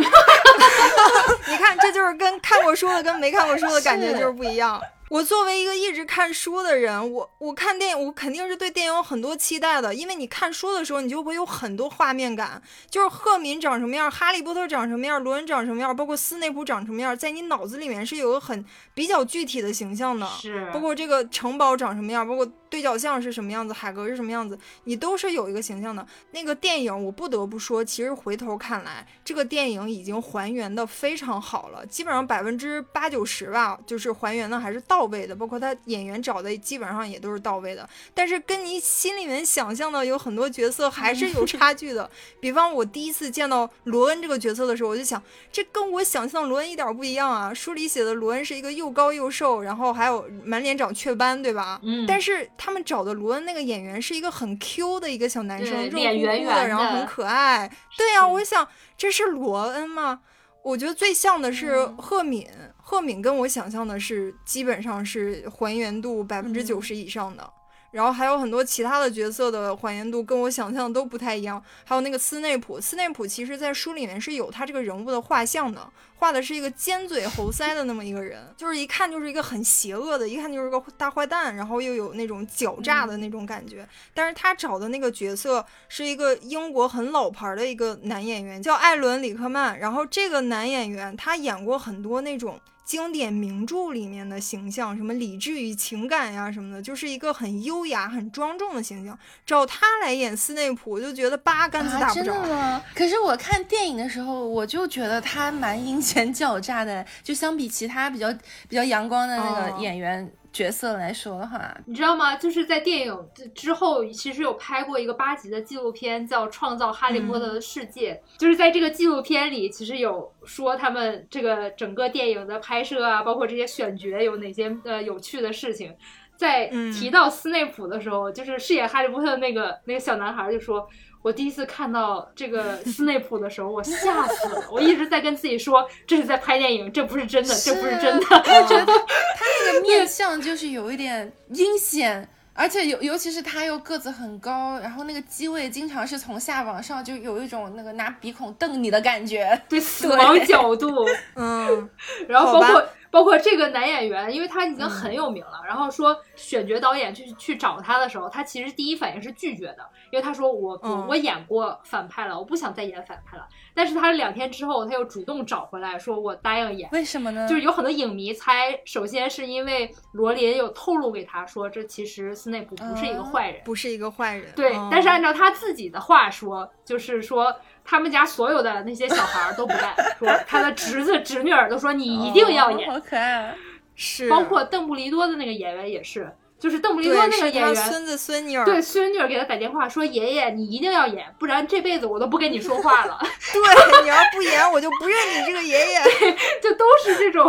[1.48, 4.78] 你看，这就是跟看过书的跟没看过书的感觉就是不一样。
[5.10, 9.94] 我作为一个一直看书的人，我我看电影，我肯定是对电影有很多期待的。
[9.94, 20.26] 因为你看书的时候，你就会有很多画面感，就是赫敏长什么样，哈利波特长什么样，罗恩长什么样，包括斯内普长什么样，在你脑子里面是有个很比较具体的形象的。
[20.26, 26.06] 是，包括这个城堡长什么样，包括对角巷是什么样子，海格是什么样子，你都是有一个形象的。
[26.32, 34.98] 那个电影，我不得不说，其实回头看来，这个电影已经还原的非常好了，基本上百分之八九十吧，就是还原的还是到。
[34.98, 42.10] 到位的，包括他演员找的基本上也都是到位的，但是跟你心里面想象的有很多角色还是有差距的。
[42.40, 47.54] 比方我第一次见到罗恩这个角色的时候，我就想，这跟我想象罗恩一点不一样啊！
[47.54, 51.78] 书里写的罗恩是一个又高又瘦，然后还有满脸长雀斑，对吧？
[51.84, 52.04] 嗯。
[52.04, 57.70] 但是他们找的罗恩那个演员是一个很 Q 的一个小男生，脸圆圆的，然后很可爱。
[57.96, 58.68] 对呀，我想
[58.98, 60.20] 这是罗恩吗？
[60.62, 62.46] 我觉得最像的是赫敏。
[62.82, 67.48] 赫敏跟我想象的是基本上是还原度百分之九十以上的，
[67.90, 71.62] 然后还有很多其他的角色的还原度跟我想象都不太一样。
[71.84, 83.88] 还有那个斯内普，斯内普其实在书里面是有他这个人物的画像的，画的是一个尖嘴猴腮的那么一个人，就是一看就是一个很邪恶的，一看就是个大坏蛋，然后又有那种狡诈的那种感觉。
[84.12, 89.78] 但是他找的那个角色是一个英国很老牌的一个男演员，叫艾伦·里克曼。
[89.78, 92.60] 然后这个男演员他演过很多那种。
[92.88, 99.16] 经典名著里面的形象，什么理智与情感呀什么的，就是一个很优雅、很庄重的形象。
[99.44, 102.24] 找他来演斯内普，我就觉得八竿子打不着。
[102.24, 102.82] 真的吗？
[102.94, 108.32] 可是我看电影的时候，我就觉得他蛮阴险狡诈的，就相比其他比较
[108.66, 110.26] 比较阳光的那个演员。
[110.52, 112.36] 角色来说的话，你知道吗？
[112.36, 118.20] 就是在电影之后，其实有拍过一个八集的纪录片，叫《创造哈利波特的世界》。
[118.38, 125.94] 就是在这个纪录片里，其实有说他们这个整个电影的拍摄啊，包括这些选角有哪些呃有趣的事情。
[126.36, 130.88] 在提到斯内普的时候，就是饰演哈利波特的那个那个小男孩就说。
[131.28, 134.64] 我第一次看到这个斯内普的时候，我吓死了。
[134.72, 138.24] 我一直在跟自己说，这是在拍电影，这不是真的，这不是真的。
[138.30, 149.60] 我觉得他那个面相就是有一点阴险，而且尤尤其是他又个子很高，然后那个机位经常是从下往上，就有一种那个拿鼻孔瞪你的感觉。
[149.68, 150.88] 对，死亡角度。
[151.36, 151.90] 嗯，
[152.26, 152.82] 然后包括。
[153.10, 159.78] 包括这个男演员，因为他已经很有名了，然后说选角导演去去找他的时候，他其实第一反应是拒绝的，
[160.10, 163.46] 因为他说我我我演过反派了，我不想再演反派了。
[163.74, 166.88] 但是他两天之后，他又主动找回来说，我答应演。
[166.92, 167.46] 为什么呢？
[167.48, 174.52] 就是有很多影迷猜，首先是因为罗琳有透露给他说，这其实斯内普不是一个坏人，不是一个坏人。
[174.54, 177.54] 对，但是按照他自己的话说，就是说。
[177.88, 183.54] 他们家所有的那些小孩都不干，说 他的侄子侄女儿都说你一定要演，好可爱，
[183.94, 186.30] 是，包括邓布利多的那个演员也是。
[186.58, 193.16] 就是邓布利多那个演员，孙子孙女儿，对孙女儿给他打电话说：“爷爷，你一定要演，不然这辈子我都不跟你说话了。
[193.54, 196.02] ”对，你要不演，我就不认你这个爷爷。
[196.02, 197.48] 对，就都是这种，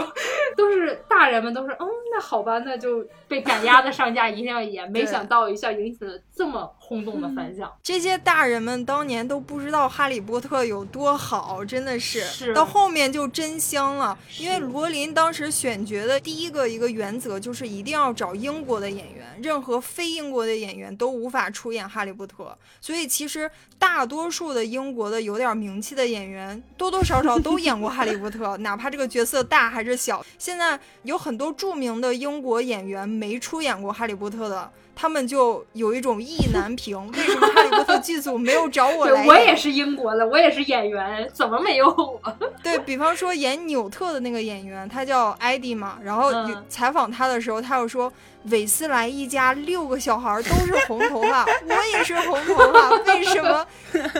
[0.55, 4.87] 都是大人们都是，嗯，那好吧，那就被赶鸭子上架，一定要演。
[4.91, 7.73] 没想到一下引起了这么轰动的反响。
[7.81, 14.15] 这些大人们当年都不知道哈利波特有多好，真的是，是到后面就真香了。
[14.37, 18.99] 因为罗琳当时选角的第一个一个原则就是一定要找英国的演。
[18.99, 30.21] 演员，任何非英国的演员都无法出演哈利波特，所以其实大多数的英国的有点名气的演员，多多少少都演过哈利波特， 哪怕这个角色大还是小。
[30.37, 34.69] 现在有很多著名的英国演员没出演过《哈利波特》的。
[35.01, 39.25] 他们就有一种意难平，为什么哈利波特剧组没有找我来？
[39.25, 42.21] 我也是英国的，我也是演员，怎么没有我？
[42.61, 45.97] 对比方说演纽特的那个演员，他叫艾迪嘛。
[46.03, 46.33] 然后
[46.67, 48.11] 采访他的时候，他又说
[48.49, 53.65] 韦斯莱一家六个小孩都是红头发，我也是红头发，为什么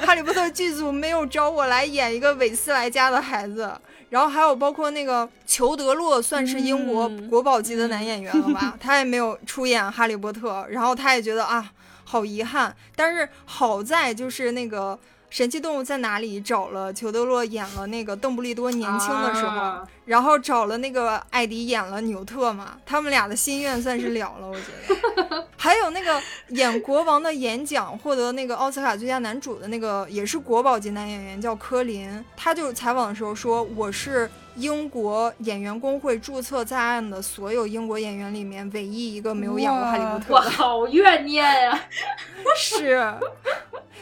[0.05, 3.69] 哈利波特剧组没有找我来演一个韦斯莱家的孩子？
[4.09, 8.75] 然后还有包括那个裘德洛，算是英国国宝级的男演员了吧？
[8.79, 11.71] 他也没有出演《哈利波特》，然后他也觉得啊，
[12.03, 12.75] 好遗憾。
[12.95, 14.97] 但是好在就是那个。
[15.29, 16.41] 神奇动物在哪里？
[16.41, 25.47] 找了裘德洛演了那个邓布利多年轻的时候，然后找了那个艾迪演了纽特嘛，他们俩的心愿算是了了，我觉得。
[25.55, 26.19] 还有那个
[26.49, 41.79] 演国王的演讲获得那个奥斯卡最佳男主的那个也是国宝级男演员，叫科林，他就采访的时候说：“我是英国演员工会注册在案的所有英国演员里面唯一一个没有演过哈利波特的。”我好怨念呀！
[42.57, 43.13] 是。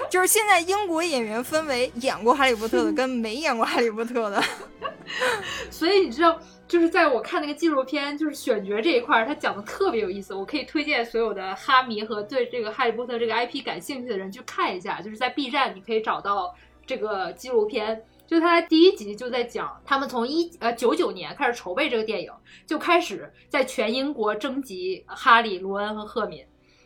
[0.10, 4.42] 就是现在英国演员分为演过《哈利波特》的跟没演过《哈利波特》的，
[5.70, 10.34] 所以你知道，就是在我看那个纪录片，就是选角这一块，他讲的特别有意思。
[10.34, 18.04] 我可以推荐所有的哈迷和对这个《哈利波特》这个 IP 感兴趣的人去看一下，就是在 B 站你可以找到这个纪录片。
[18.28, 22.32] 就他第一集就在讲，他们从一呃九九年开始筹备这个电影，
[22.66, 26.46] 就开始在全英国征集哈利、罗恩和赫敏，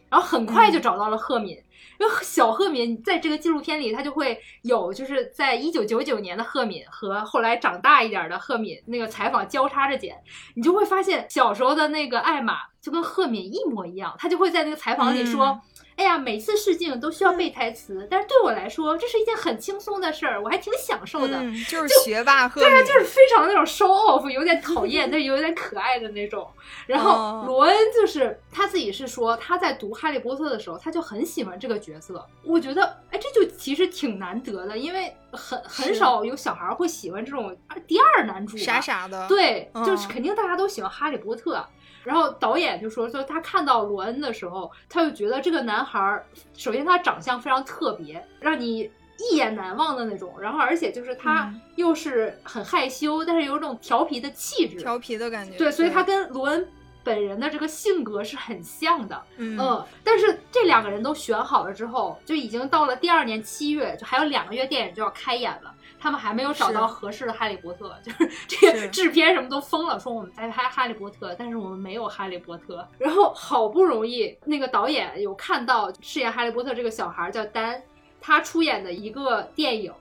[0.10, 1.58] 然后很快就找到了赫敏。
[2.02, 10.20] 因为小赫敏在这个纪录片里，他就会有就是在一九九九年的赫敏和后来长大一点的赫敏那个采访交叉着剪，
[10.56, 15.62] 你就会发现小时候的那个艾玛就跟赫敏一模一样，他就会在那个采访里说。
[16.02, 21.38] 哎呀，每次试镜都需要背台词，但是对我来说，这是一件很轻松的事儿，我还挺享受的。
[21.70, 26.50] 就是学霸和对啊，就是非常那种 show off，有点讨厌， 但有点可爱的那种。
[26.88, 32.26] 然后罗恩就是他自己是说，他在读《哈利波特》的时候，他就很喜欢这个角色。
[32.44, 39.28] 我觉得，哎，这就其实挺难得的，因为很很少有小孩会喜欢这种第二男主，傻傻的。
[39.28, 41.58] 对，就是肯定大家都喜欢《哈利波特》。
[42.04, 46.24] 然后导演就说，说他看到罗恩的时候，他就觉得这个男孩，
[46.54, 48.90] 首先他长相非常特别，让你
[49.20, 50.34] 一眼难忘的那种。
[50.40, 55.58] 然后而且就是他又是很害羞，但是有种调皮的气质，调皮的感觉。
[55.58, 56.68] 对，所以他跟罗恩
[57.04, 59.22] 本人的这个性格是很像的。
[59.38, 65.74] 嗯，但是这两个人都选好了之后，就已经到了第二年七月，就还有两个月电影就要开演了。
[66.00, 72.88] 他们还没有找到合适的哈利波特， 就是这个制片什么都疯了，说我们在拍哈利波特，但是我们没有哈利波特。
[72.98, 77.80] 然后好不容易那个导演有看到饰演哈利波特这个小孩叫丹，
[78.20, 79.94] 他出演的一个电影，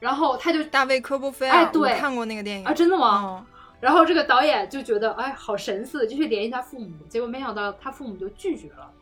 [0.00, 3.46] 然后他就大卫科波菲尔，哎，对，看过那个电影啊，真的吗？
[3.80, 8.92] 然后这个导演就觉得哎，好神似，就去联系他父母，结果没想到他父母就拒绝了，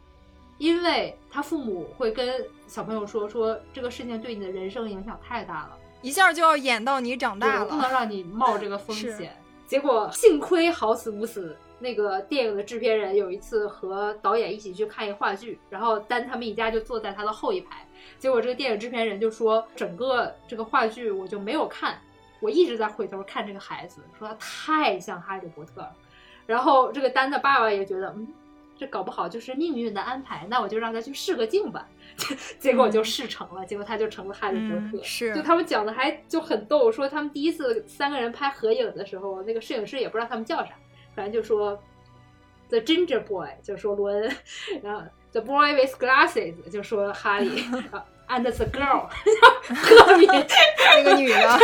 [0.58, 5.76] 因为他父母会跟小朋友说说这个事情对你的人生影响太大了。
[6.00, 9.36] 一下就要演到你长大了，不能让你冒这个风险。
[9.66, 17.84] 结果幸亏好死不死，那个电影的制片人有一次和导演一起去看一话剧，然后丹他们一家就坐在他的后一排。
[18.18, 22.00] 结果这个电影制片人就说，整个这个话剧我就没有看，
[22.40, 25.92] 我一直在回头看这个孩子，说他太像哈利波特了。
[26.46, 28.26] 然后这个丹的爸爸也觉得，嗯，
[28.76, 31.86] 这搞不好就是命运的安排，那我就让他去试个镜吧。
[32.58, 35.04] 结果就试成了，结果他就成了哈利波特。
[35.04, 40.72] 是，就他们讲的还就很逗，说他们第一次三个人拍合影的时候，那个摄影师也不知道他们叫啥，
[41.14, 41.78] 反正就说
[42.70, 44.30] The Ginger Boy，就说罗恩，
[44.82, 47.62] 然后 The Boy with Glasses 就说哈利
[48.28, 49.08] ，and the girl，
[49.74, 50.28] 赫敏
[50.96, 51.58] 那个女的。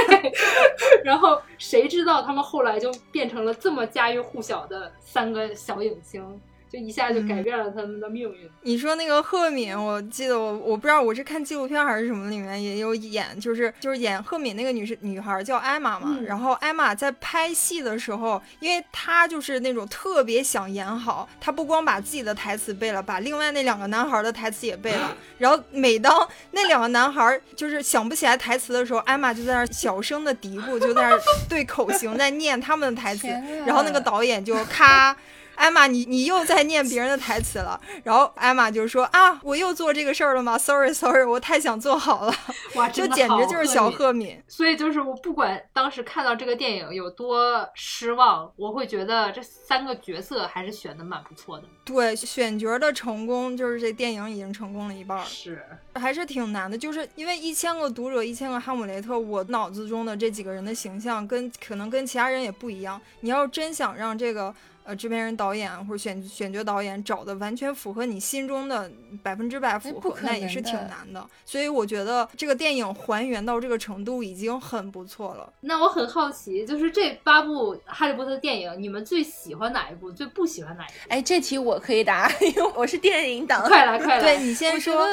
[1.05, 6.41] 然后谁知道他们后来就变成了这么家喻户晓的三个小影星。
[6.75, 8.51] 就一下就改变了他们的命运。
[8.63, 16.19] 你说那个赫敏，我记得我我不知道我是看纪录片还是什么，里面也有演，就是就是演赫敏那个女士女孩叫艾玛嘛。
[16.27, 25.17] 然后艾玛在拍戏的时候，因为她就是那种特别想演好，她不光把自己的台词背了，把另外那两个男孩的台词也背了。
[25.39, 31.17] 然后每当那两个男孩就是想不起来台词的时候，艾玛就在那小声的嘀咕，就在那
[31.49, 33.29] 对口型在念他们的台词。
[33.65, 35.17] 然后那个导演就咔。
[35.55, 37.81] 艾玛，你你又在念别人的台词了。
[38.03, 42.35] 然后艾玛就说啊，我又做这个事儿了吗？Sorry Sorry，我太想做好了。
[42.75, 44.43] 哇，这简直就是小赫敏。
[44.49, 51.65] 所以就是我不管当时看到这个电影有多失望，我会觉得这三个角色还是选的蛮不错的。
[51.85, 55.25] 对，选角的成功就是这电影已经成功了一半。
[55.25, 63.01] 是，还是挺难的，就是因为一千个读者，一千个哈姆雷特，我脑子中的这几个人的形象跟可能跟其他人也不一样。
[63.21, 64.55] 你要真想让这个。
[64.85, 68.91] 呃，制片人、导演或者选选角导演找的完全符合你心中的
[69.23, 71.27] 百分之百符合，那也是挺难的。
[71.47, 75.53] 所以我觉得这个电影还原到这个程度已经很不错了。
[75.61, 80.13] 那我很好奇，就是这八部《哈利波特》电影，你们最喜欢哪一部？
[80.13, 80.95] 最不喜欢哪一部？
[81.09, 83.67] 哎，这题我可以答， 因为我是电影党。
[83.67, 85.09] 快来快来， 对你先说。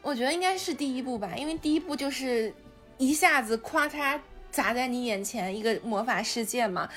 [0.00, 2.52] 我觉得应该是第一部吧，因为第一部就是
[2.98, 4.18] 一下子夸嚓
[4.50, 6.88] 砸在你眼前一个魔法世界嘛。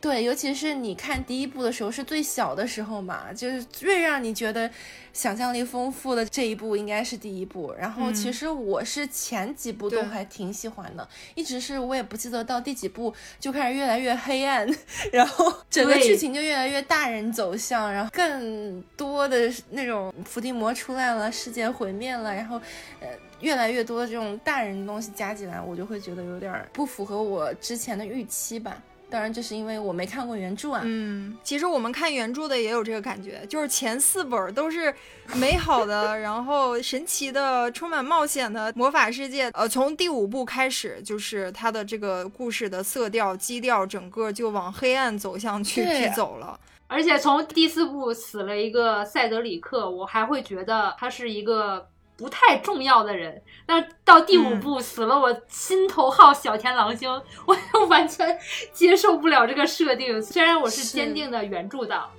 [0.00, 4.70] 对，尤其是你看第一部的时候是最小的时候嘛，就是最让你觉得
[5.12, 7.74] 想象力丰富的这一部应该是第一部。
[7.76, 14.64] 然后其实我是前几部都还挺喜欢的，一直是我也不记得到第几部就开始越来越黑暗，
[15.10, 22.56] 然后整个剧情就越来越大人走向，然后更多的那种伏地魔出来了，世界毁灭了，然后
[23.00, 23.08] 呃
[23.40, 28.80] 越来越多的这种大人的东西加进来，我就会觉得有点不符合我之前的预期吧。
[29.10, 30.82] 当然，这是因为我没看过原著啊。
[30.84, 34.94] 嗯，其实我们看原著的也有这个感觉，就是前四本都是
[35.36, 39.48] 美好的， 然后神奇的、充满冒险的魔法世界。
[39.54, 46.60] 呃，从第五部开始，就是它的这个故事的色调、基调，整个就往黑暗走向去去走了。
[46.86, 51.88] 而且从第四部死了一个塞德里克，我还会觉得他是一个。
[52.18, 57.08] 不太重要的人，但是到第五部死了，我心头好小天狼星，
[57.46, 58.36] 我就完全
[58.72, 60.20] 接受不了这个设定。
[60.20, 62.10] 虽然我是坚定的原著党，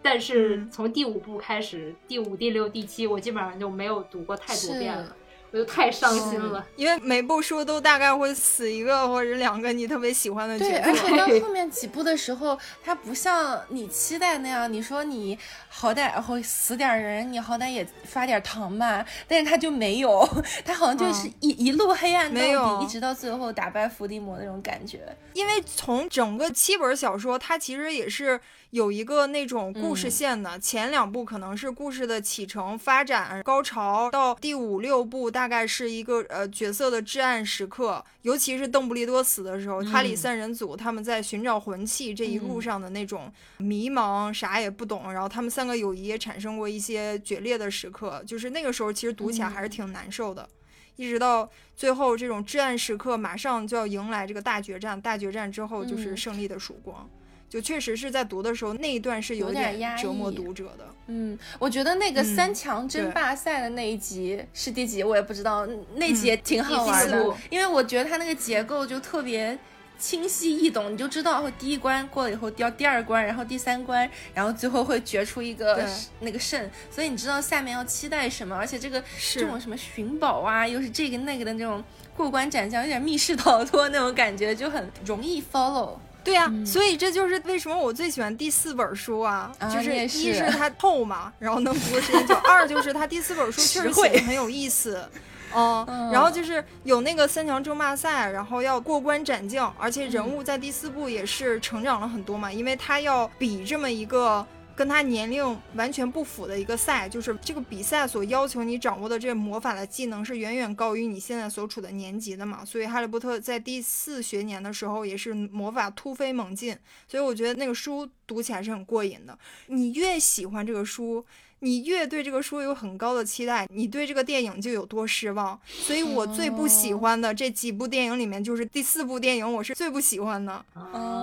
[0.00, 5.16] 但是从第五部开始，第五、第六、第七，我基本上就没有读过太多遍了。
[5.52, 10.70] 我就太伤心了，因为每部书都大概会死一个或者两个你特别喜欢的角色。
[10.70, 15.36] 对，而且到后面几部的时候，它不像你期待那样，你说你
[15.68, 20.24] 好歹会死点人，你好歹也发点糖吧，但是它就没有，
[20.64, 25.00] 它好像就是一一路黑暗到底，一直到最后打败伏地魔那种感觉。
[25.32, 28.40] 因为从整个七本小说，它其实也是。
[28.70, 50.48] 有一个那种故事线的，前两部可能是故事的启程、发展、高潮，到第五六部大概是一个呃角色的至暗时刻，尤其是邓布利多死的时候，哈里三人组他们在寻找魂器这一路上的那种迷茫，啥也不懂，然后他们三个友谊也产生过一些决裂的时刻，就是那个时候其实读起来还是挺难受的，
[50.96, 57.08] 一直到最后这种至暗时刻马上就要迎来这个大决战，大决战之后就是胜利的曙光。
[57.50, 60.86] 就确实是在读的时候那一段是有点折磨读者的。
[61.08, 65.66] 嗯，我觉得那个三强争霸赛的那一集是第几，我也不知道。
[65.96, 69.58] 那集也挺好玩的，因为我觉得它那个结构就特别
[69.98, 75.84] 清晰易懂，你就知道会第一关过了以后掉第二关，然后第三关，然后最后会决出一个
[76.20, 78.56] 那个胜，所以你知道下面要期待什么。
[78.56, 79.02] 而且这个
[79.34, 81.82] 这种什么寻宝啊，又是这个那个的那种
[82.16, 85.96] 过关斩将，有点密室逃脱那种感觉，就很容易 follow。
[86.22, 90.40] 对呀，所以这就是为什么我最喜欢第四本书啊，就是一是。
[90.50, 95.02] 它透嘛， 然后能读的时间久； 二就是它第四本书确实写的很有意思，
[95.54, 104.46] 嗯，然后就是有那个三强争霸赛，然后要过关斩将，而且人物在第四部也是成长了很多嘛，因为他要比这么一个。
[104.80, 112.64] 跟他年龄完全不符的一个赛，就是这个比赛所要求你掌握的这魔法的技能是远远高于你现在所处的年级的嘛。
[112.64, 116.74] 所以哈利波特在第四学年的时候也是魔法突飞猛进，
[117.06, 119.38] 所以我觉得那个书读起来是很过瘾的。
[119.66, 121.22] 你越喜欢这个书，
[121.58, 125.60] 你越对这个书有很高的期待，你对这个电影就有多失望。
[125.66, 130.64] 所以我最不喜欢的这几部电影里面，就是第四部电影我是最不喜欢的，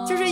[0.07, 0.29] 就是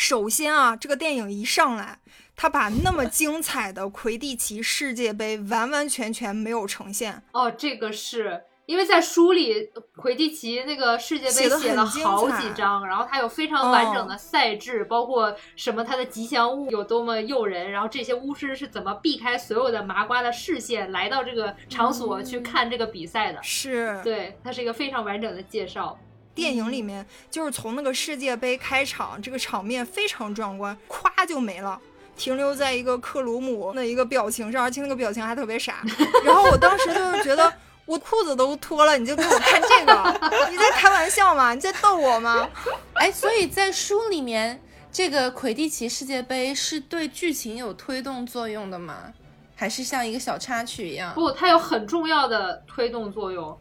[0.00, 1.98] 首先啊，这个电影一上来。
[2.34, 25.98] 他把那么精彩的魁地奇世界杯完完全全没有呈现哦，这个是因为在书里魁地奇那个世界杯写了好几章，然后它有非常完整的赛制，包括什么它的吉祥物有多么诱人，然后这些巫师是怎么避开所有的麻瓜的视线来到这个场所去看这个比赛的，是对，它是一个非常完整的介绍。
[26.40, 31.78] 电影里面就是从那个世界杯开场，这个场面非常壮观，咵就没了。
[32.16, 35.82] 停留在一个克鲁姆的一个表情上，而且那个表情还特别傻。
[36.24, 37.52] 然后我当时就是觉得，
[37.84, 40.20] 我裤子都脱了，你就给我看这个？
[40.50, 41.52] 你在开玩笑吗？
[41.54, 42.48] 你在逗我吗？
[42.94, 44.60] 哎，所以在书里面，
[44.90, 49.12] 这个魁地奇世界杯是对剧情有推动作用的吗？
[49.56, 51.12] 还是像一个小插曲一样？
[51.14, 53.58] 不，它有很重要的推动作用，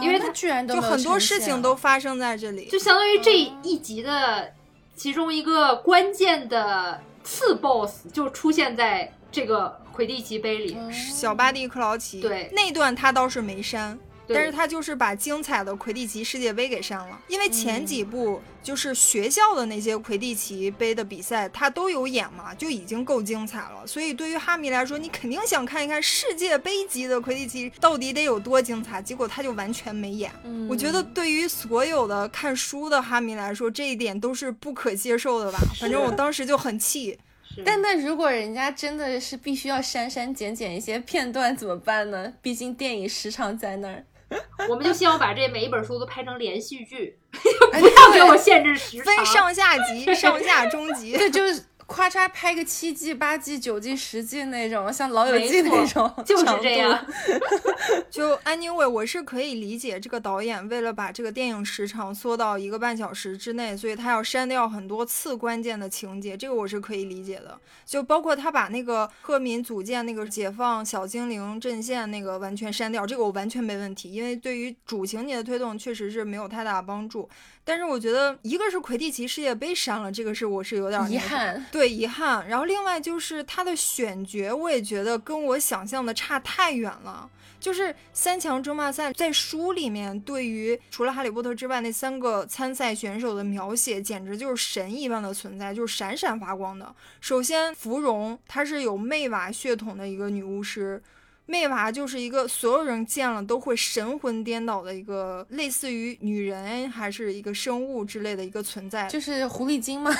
[0.00, 4.52] 因为他居然都就很多事情都发生在这里，就相当于这一集的
[4.96, 12.20] 其中一个关键的次 BOSS 就出现在这个魁地奇杯里，小巴蒂克劳奇。
[12.20, 13.98] 对，那段他倒是没删。
[14.28, 23.86] 但是他就是把精彩的魁地奇世界杯给删了，因为前几部就是学校的那些魁地奇杯的比赛，他都有演嘛，就已经够精彩了。
[23.86, 29.02] 所以对于哈迷来说，你肯定想看一看世界杯级的魁地奇到底得有多精彩。
[29.02, 30.30] 结果他就完全没演。
[30.68, 35.58] 我觉得对于所有的看书的哈迷来说，这一点都是不可接受的吧。
[35.78, 37.18] 反正我当时就很气。
[37.64, 42.32] 但那如果人家真的是必须要删删减减一些片段怎么办呢？
[42.42, 44.04] 毕竟电影时长在那儿。
[44.68, 51.64] 我们就希望把这每一本书都拍成连续剧， 不要给我限制时长，分上下集、上下中集，对，就是。
[51.86, 57.06] 咔嚓拍个七季、八季、九季、十季那种，像《老友记》那种，就是这样。
[58.10, 67.58] 就 anyway，我是可以理解这个导演为了把这个电影时长缩到一个半小时之内，所以他要删掉很多次关键的情节，这个我是可以理解的。
[67.84, 77.28] 就包括他把那个赫敏组建那个解放小精灵阵线那个完全删掉，这个我完全没问题，因为对于主情节的推动确实是没有太大帮助。
[77.66, 82.46] 但是我觉得，一个是魁地奇世界杯删了，这个是我是有点遗憾，对遗憾。
[82.46, 87.28] 然后另外就是他的选角，我也觉得跟我想象的差太远了。
[87.58, 96.94] 就是三强争霸赛在书里面，对于除了哈利波特之外那三个参赛选手的描写，简直就是神一般的存在，就是闪闪发光的。
[97.20, 101.02] 首先，芙蓉她是有魅娃血统的一个女巫师。
[101.46, 110.10] 魅娃就是一个所有人见了都会神魂颠倒的一个类似于女人还是一个生物之类的一个存在，就是狐狸精吗？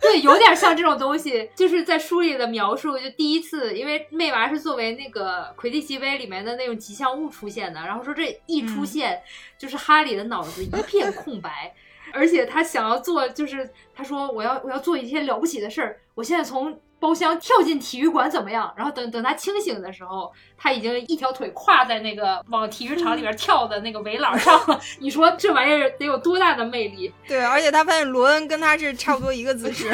[0.00, 1.50] 对，有点像这种东西。
[1.54, 9.20] 就是在书里的描述，就第一次，因为妹娃是作为那个魁地奇杯里面的那种吉祥物出现的，然后说这一出现，
[9.58, 11.74] 就是哈利的脑子一片空白，
[12.12, 16.80] 而且他想要做，就是他说我要我要做一些了不起的事儿，我现在从。
[17.00, 18.72] 包厢跳进体育馆怎么样？
[18.76, 24.80] 然后等等他清醒的时候，他已经一条腿跨在那个往体育场里边跳的那个围栏上了。
[24.98, 27.12] 你说这玩意儿得有多大的魅力？
[27.26, 29.88] 对，而且他发现罗恩跟他是差不多一个姿势。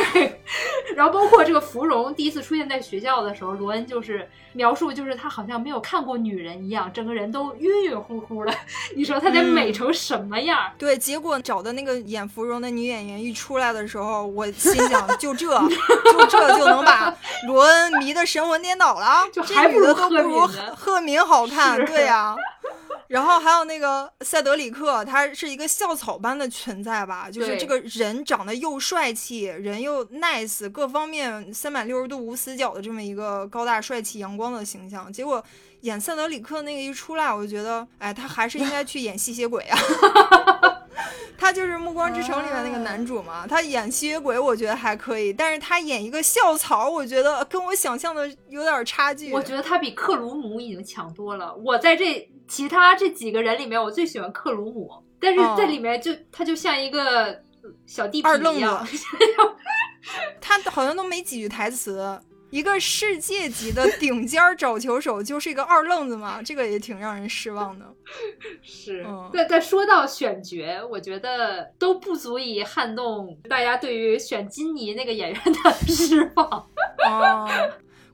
[0.97, 8.55] 然后包括这个芙蓉第一次出现在学校的时候，罗恩就是描述，就是他好像没有看过女人一样，整个人都晕晕乎乎的。
[8.97, 10.59] 你说他得美成什么样？
[10.79, 16.94] 对，结果找的那个演芙蓉的女演员一出来的时候，我心想，就这就这就能把。
[17.47, 22.37] 罗恩迷的神魂颠倒了， 就还不如都不如赫敏好看，对呀。
[23.09, 35.13] 然后还有那个塞德里克，他是一个校草般的存在吧，就是这个人长得又帅气，人又 nice，各方面三百六十度无死角的这么一个高大帅气、阳光的形象。
[35.13, 35.45] 结果
[35.83, 39.79] 演塞德里克那个一出来，我就觉得，哎，他还是应该去演吸血鬼啊。
[41.45, 49.31] 他就是《暮光之城》里面那个男主嘛，他演吸血鬼我觉得还可以，但是他演一个校草，我觉得跟我想象的有点差距。
[49.31, 51.55] 我觉得他比克鲁姆已经强多了。
[51.57, 54.91] 我在这其他这几个人里面，我最喜欢克鲁姆，
[55.21, 57.39] 但是在里面就他就像一个
[57.85, 58.89] 小地痞一样，
[60.41, 62.19] 他好像都没几句台词。
[62.55, 67.85] 一个世界级的 顶尖找球手就是一个二愣子嘛，这个也挺让人失望的。
[68.63, 76.49] 是，但但说到选角，我觉得都不足以撼动大家对于选金妮那个演员的 失望。
[77.11, 77.49] 哦。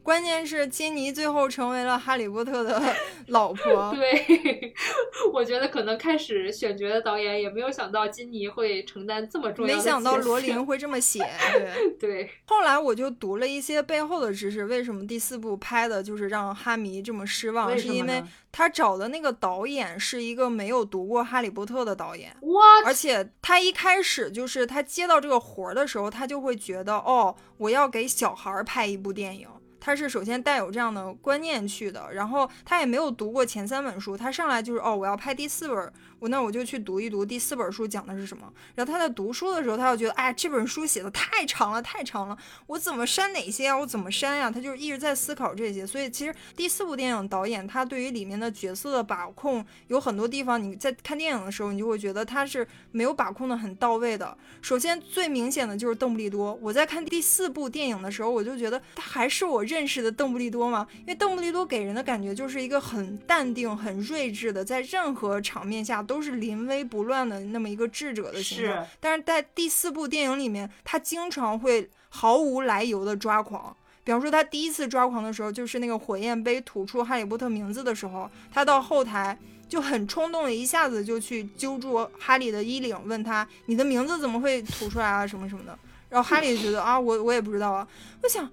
[0.03, 2.83] 关键是金妮最后成为了哈利波特的
[3.29, 3.95] 老婆。
[3.95, 4.73] 对，
[5.33, 9.77] 我觉得可能开始选角的导演也没有想到金妮会承担这么重要的。
[9.77, 11.25] 没想到罗琳会这么写。
[11.53, 12.31] 对 对。
[12.47, 17.79] 后来我就读了一些背后的知识，为什么第四部拍的就是让哈迷这么失望？
[17.79, 22.35] 是因为他找的那个导演是一个没有读过哈利波特的导演。
[22.41, 22.63] 哇！
[22.85, 29.47] 而且他一开始就是他接到这个活儿的时候，他就会觉得哦，我要给小孩拍一部电影。
[29.81, 35.93] 他是首先带有这样的观念去的，然后他也没有读过前三本书，他上来就是哦，我要拍第四本。
[36.21, 38.53] 我那我就去读一读第四本书讲的是什么。
[38.77, 43.77] 然后他在读书的时候，他就觉得，哎，这本书写的太长了，太长了，我怎么删哪些啊？
[43.77, 44.51] 我怎么删呀？
[44.51, 45.87] 他就一直在思考这些。
[45.87, 54.37] 所以其实第四部电影导演他对于里面的角色的把控有很多地方，你在看电影的时候，你就会觉得他是没有把控的很到位的。
[54.61, 56.53] 首先最明显的就是邓布利多。
[56.61, 60.87] 我在看第四部电影的时候，我就觉得他还是我认识的邓布利多吗？
[60.99, 66.05] 因为邓布利多给人的感觉就是一个很淡定、很睿智的，在任何场面下。
[66.11, 73.77] 都是临危不乱的那么一个智者的形象，但是在第四部电影里面，他经常会毫无来由的抓狂。
[74.03, 79.39] 比方说，他第一次抓狂的时候，就是那个火焰杯吐出哈利波特名字的时候，他到后台
[79.69, 85.25] 就很冲动的，一下子就去揪住哈利的衣领，问他：“你的名字怎么会吐出来啊？
[85.25, 85.79] 什么什么的。”
[86.11, 87.87] 然后哈利就觉得啊，我我也不知道啊，
[88.25, 88.51] 我想。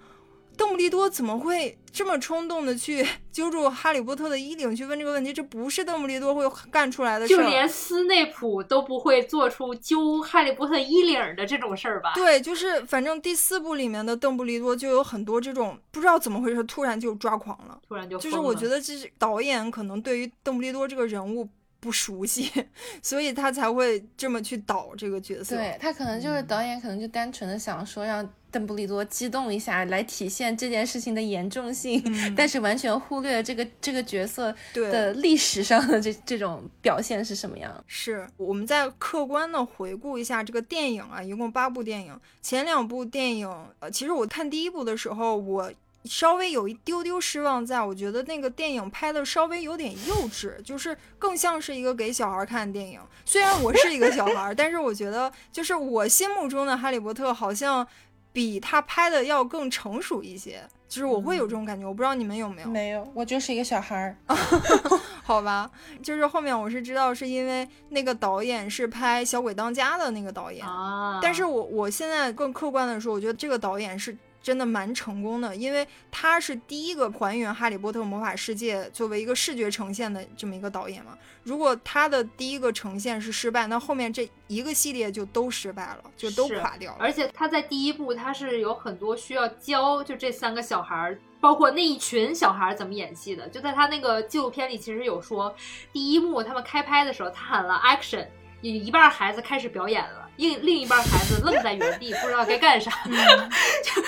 [0.58, 5.32] 邓布利多怎么会这么冲动的去 揪住哈利波特的衣领去问这个问题？
[5.32, 7.38] 这不是邓布利多会干出来的事儿。
[7.38, 12.14] 就连斯内普都不会做出揪哈利波特衣领的这种事儿吧？
[12.16, 21.48] 对，就是反正第四部里面的邓布利多就有很多这种不知道怎么回事，突然就抓狂了，突然就就是我觉得这是导演可能对于邓布利多这个人物。
[21.80, 22.52] 不熟悉，
[23.02, 25.56] 所以他才会这么去导这个角色。
[25.56, 32.04] 对他可能就是导演，可能就单纯的想说让邓布利多激动一下，来体现这件事情的严重性，
[32.36, 37.84] 但是完全忽略了这个这个角色的历史上的这这种表现是什么样。
[37.86, 43.48] 是我们再客观的回顾一下这个电影啊，一共八部电影，前两部电影，
[43.80, 45.72] 呃，其实我看第一部的时候，我。
[46.08, 53.00] 稍微有一丢丢失望，在我觉得那个电影拍的稍微有点幼稚，就是更像是一个给小孩看的电影。
[53.26, 57.86] 虽然我是一个小孩，但是我觉得就是我心目中的哈利波特好像
[58.32, 61.86] 比他拍的要更成熟一些，就是我会有这种感觉。
[61.86, 62.68] 我不知道你们有没有？
[62.70, 64.16] 没有，我就是一个小孩。
[65.24, 65.70] 好吧，
[66.02, 74.18] 就是后面我是知道是因为那个导演是拍《小鬼当家》的那个导演啊，但是我我现在更客观的说，我觉得这个导演是。
[74.48, 81.18] 真的蛮成功的，因为他是第一个还原《哈利波特魔法世界》作为一个视觉呈现的这么一个导演嘛。
[81.44, 86.98] 如果他的第一个呈现是失败，那后面这一个系列就都失败了，就都垮掉了。
[86.98, 93.50] 而且他在第一部他是有很多需要教，就这三个小孩儿，包括那一群小孩儿怎么演戏的。
[93.50, 95.54] 就在他那个纪录片里，其实有说，
[95.92, 98.26] 第一幕他们开拍的时候，他喊了 action，
[98.62, 100.27] 有一半孩子开始表演了。
[100.38, 102.92] 另另一半孩子愣在原地，不知道该干啥。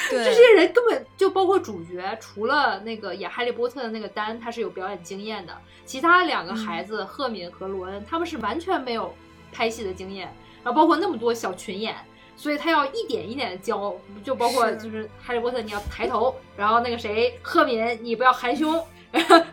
[0.09, 5.53] 就这些人根本就包括主角，除了那个演哈利波特的那个丹，他是有表演经验的。
[5.85, 9.13] 其他两个孩子赫敏和罗恩，他们是完全没有
[9.51, 10.33] 拍戏的经验。
[10.63, 11.95] 然后包括那么多小群演，
[12.35, 13.95] 所以他要一点一点的教。
[14.23, 18.83] 就包括就是哈利波特，你要抬头，然后那个谁赫敏，你不要含胸，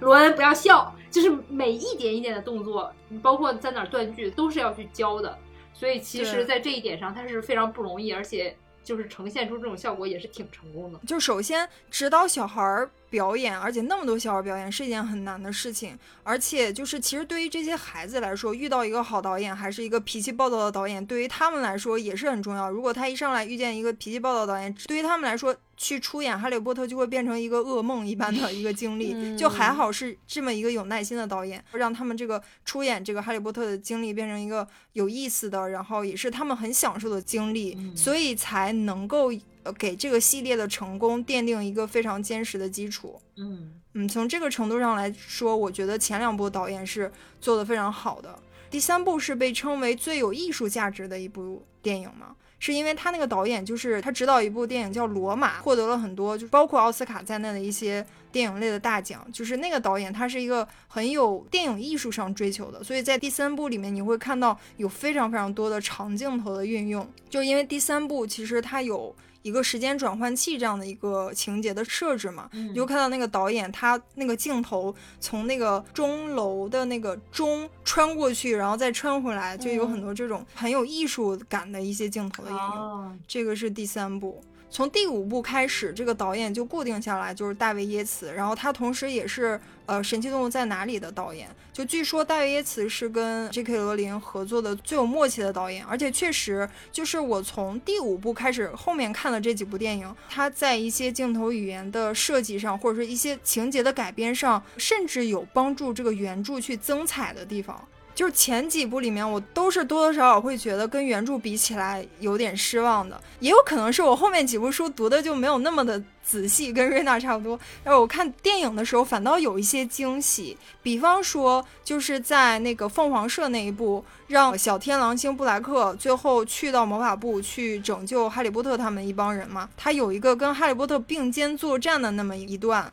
[0.01, 5.39] 罗恩不要笑，就是每一点一点的动作，包括在哪断句，都是要去教的。
[5.79, 10.99] 所以其实，在这一点上，他是非常不容易，而且就是呈现出这种效果也是挺成功的。
[11.07, 12.91] 就首先指导小孩儿。
[13.09, 22.71] 表演，而且那么多小孩表演是一件很难的事情，而且就是其实对于这些孩子来说，遇到一个好导演还是一个脾气暴躁的导演，对于他们来说也是很重要。
[22.71, 29.37] 如果他一上来遇见一个脾气暴躁导演，对于他们来说去出演《哈利波特》就会变成一个噩梦一般的一个经历。
[29.37, 39.31] 就还好是这么一个有耐心的导演，让他们这个出演这个《哈利波特》的经历变成一个有意思的，然后也是他们很享受的经历，所以才能够。
[39.75, 43.21] 给这个系列的成功奠定一个非常坚实的基础。
[43.37, 47.11] 嗯嗯，从这个程度上来说，我觉得前两部导演是
[47.41, 48.39] 做的非常好的。
[48.69, 52.37] 第三部是被称为最有艺术价值的一部电影嘛？
[52.59, 59.27] 是因为他那个导演就是他指导一部电影叫《罗马》，获得了很多就包括奥斯卡在内的一些电影类的大奖。
[59.33, 67.07] 就是那个导演他是一个很有电影艺术上追求的，所以在第三部里面你会看到有非常非常多的长镜头的运用。
[67.31, 69.15] 就因为第三部其实它有。
[69.47, 83.21] 一个时间转换器这样的一个情节的设置嘛，你就看到那个导演他那个镜头从那个钟楼的那个钟穿过去，然后再穿回来，就有很多这种很有艺术感的一些镜头的应用。
[83.29, 84.43] 这个是第三部。
[84.69, 88.33] 从第五部开始，这个导演就固定下来，就是大卫耶茨。
[88.35, 91.49] 然后他同时也是呃《神奇动物在哪里》的导演。
[91.73, 93.77] 就据说大卫耶茨是跟 J.K.
[93.77, 95.85] 罗琳合作的最有默契的导演。
[95.85, 107.87] 而且确实，就是我从第五部开始后面看了这几部电影，他在一些镜头语言的设计上，或者说一些情节的改编上，甚至有帮助这个原著去增彩的地方。
[108.17, 117.61] 就是前几部里面，我都是多多少少会觉得跟原著比起来有点失望的，也有可能是我后面几部书读的就没有那么的仔细，跟瑞娜差不多。
[117.85, 132.91] 然后我看电影的时候，反倒有一些惊喜，比方说就是在那个凤凰社那一部，让小天狼星布莱克最后去到魔法部去拯救哈利波特他们一帮人嘛，他有一个跟哈利波特并肩作战的那么一段。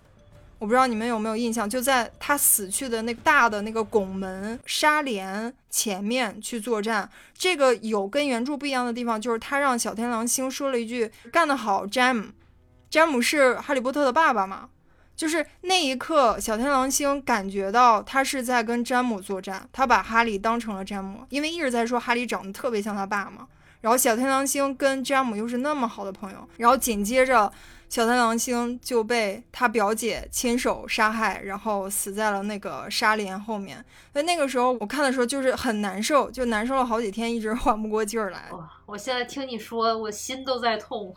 [0.63, 7.09] 我不知道你们有没有印象，就在他死去的那个大的那个拱门纱帘前面去作战。
[7.37, 12.29] 这个有跟原著不一样的地方，就是他让小天狼星说了一句“干得好，詹姆”。
[12.89, 14.69] 詹姆是哈利波特的爸爸嘛？
[15.17, 23.45] 就是那一刻，小天狼星感觉到他是在跟詹姆作战，他把哈利当成了詹姆，因为一直在说哈利长得特别像他爸嘛。
[23.81, 27.51] 然后小天狼星跟詹姆又是那么好的朋友，然后紧接着
[27.93, 33.85] 小天狼星就被他表姐亲手杀害，然后死在了那个纱帘后面。
[34.11, 38.49] 所以那个时候我看的时候就是很难受，就难受了好几天，一直缓不过劲儿来。
[38.51, 38.67] 哇！
[38.87, 41.13] 我现在听你说，我心都在痛。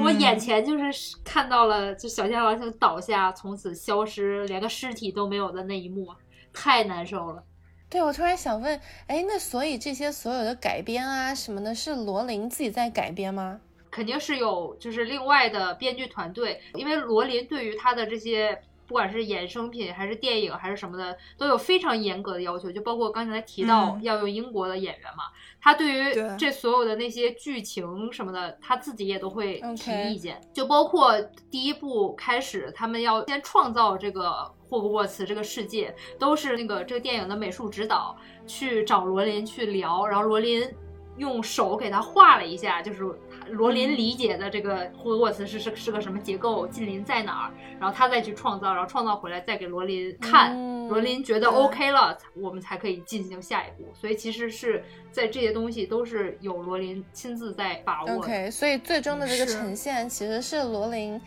[0.00, 6.06] 我眼前就是看到了，就小天狼星倒下，从此消失，连个尸体都没有的那一幕，
[6.52, 7.42] 太难受了。
[7.88, 13.58] 对，我突然想问，哎，那所以这些所有的改编啊什么的，是罗琳自己在改编吗？
[13.90, 18.60] 肯定是有，就是另外的编剧团队，因为罗琳对于他的这些。
[18.86, 22.72] 不管是衍生品还是电影还是什么的，都有非常严格的要求。
[22.72, 25.26] 就包括刚才提到要用英国的演员嘛，
[25.62, 30.40] 他对于这所有的那些剧情什么的，他自己也都会提意见。
[30.52, 31.16] 就包括
[31.48, 40.68] 第一部开始，他们要先创造这个霍格沃茨这个世界，都是那个这个电影的美术指导去找罗琳去聊，然后罗琳
[41.16, 43.16] 用手给他画了一下，就是。
[43.50, 50.56] 罗琳理解的这个霍格沃茨是是是个什么结构，近邻在哪儿，然后他再去创造，然后创造回来再给罗琳看，
[50.88, 53.88] 罗琳觉得 OK 了，我们才可以进行下一步。
[53.94, 58.16] 所以其实是在这些东西都是有罗琳亲自在把握。
[58.16, 61.20] OK，所以最终的这个呈现其实是罗琳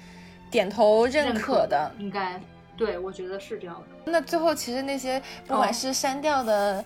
[0.49, 2.41] 点头认可的，应该
[2.75, 4.11] 对我觉得是这样的。
[4.11, 6.83] 那最后其实那些不管是删掉的。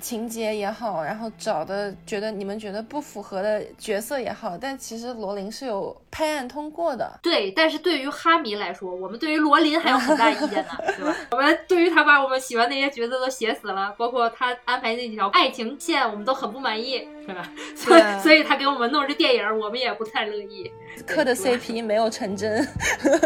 [0.00, 7.18] 情节也好，然后找的觉得你们觉得不符合的角色也好，但其实罗琳是有拍案通过的。
[7.22, 11.16] 对，但是对于哈迷来说，我们对于罗琳还有很大意见呢， 对吧？
[11.32, 17.46] 我们对于他把我们喜欢那些角色都写死了，包括他安排那几条爱情线，我们都很不满意，对吧？
[17.76, 20.72] 所以，所以他给我们弄这电影，我们也不太乐意。
[21.06, 22.66] 磕的 CP 没有成真，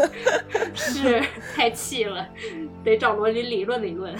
[0.74, 1.22] 是
[1.54, 2.28] 太气了，
[2.82, 4.12] 得找罗琳理论理论。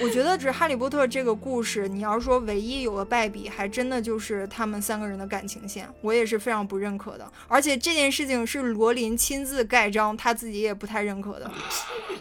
[0.00, 7.30] 我觉得，这《哈利波特》这个故事，你要说唯一有个败笔，还真的就是他们三个人的感情线，我也是非常不认可的。
[7.48, 11.50] 而且这件事情是罗琳亲自盖章，他自己也不太认可的，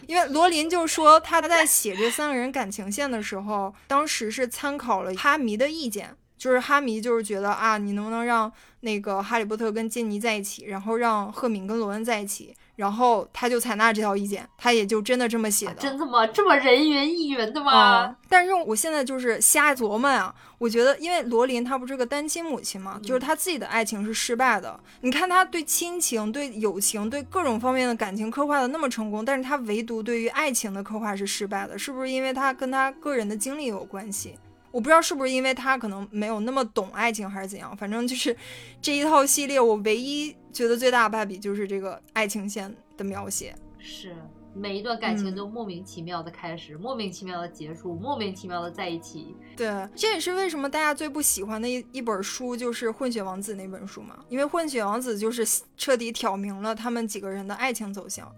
[0.07, 6.15] 因为罗琳就说他在写这三个人感情线的时候，当时是参考了哈迷的意见。
[6.37, 15.75] 就是哈迷，就是觉得啊，你能不能让那个哈利波特跟金妮在一起，然后让赫敏跟罗恩在一起，然后他就采纳这条意见，他也就真的这么写的。
[15.75, 16.27] 真的吗？
[16.27, 18.15] 这么人云亦云的吗？
[18.29, 24.77] 但是我现在就是瞎琢磨啊，我觉得，因为罗琳她不是个单亲母亲嘛，就是她自己的爱情是失败的。
[25.01, 34.37] 你看她对亲情、对友情、对各种方面的感情刻画的那么成功，但是她唯独对于爱情的刻画是失败的，是不是因为她跟她个人的经历有关系？
[34.75, 37.75] 我不知道是不是因为他可能没有那么懂爱情，还是怎样。
[37.77, 38.35] 反正就是
[38.81, 43.55] 这一套系列，我唯一觉得最大的败笔就是这个爱情线的描写。
[43.79, 44.13] 是
[44.53, 49.33] 每一段感情都莫名其妙的开始，莫名其妙的结束，莫名其妙的在一起。
[49.55, 55.47] 对，这也是为什么大家最不喜欢的一一本书就是《混血王子》那本书嘛，因为《混血王子》就是
[55.77, 58.29] 彻底挑明了他们几个人的爱情走向。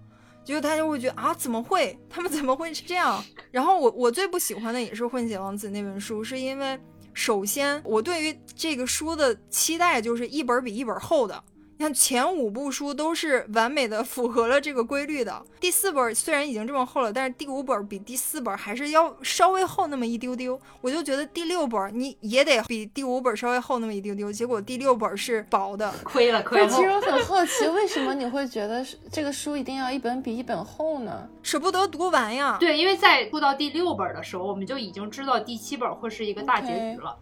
[0.47, 1.97] 就他就会觉得啊，怎么会？
[2.09, 3.21] 他们怎么会是这样？
[3.51, 6.79] 然后我我最不喜欢的也是《混血王子》那本书，是因为
[7.13, 11.43] 首先我对于这个书的期待就是一本比一本厚的。
[11.79, 20.59] 你看前五部书都是完美的符合了这个规律的，第四本虽然已经这么厚了，但是第五本比第四本还是要稍微厚那么一丢丢。
[20.81, 26.67] 我就觉得第六本你也得比第五本稍微厚那么一丢丢，结果第六本是薄的，亏了亏了。
[26.67, 31.29] 其实我很好奇，为什么你会觉得这个书一定要一本比一本厚呢？
[31.43, 32.57] 舍不得读完呀。
[32.59, 37.15] 对，因为在读到第六本的时候，我们就已经知道第七本会是一个大结局了。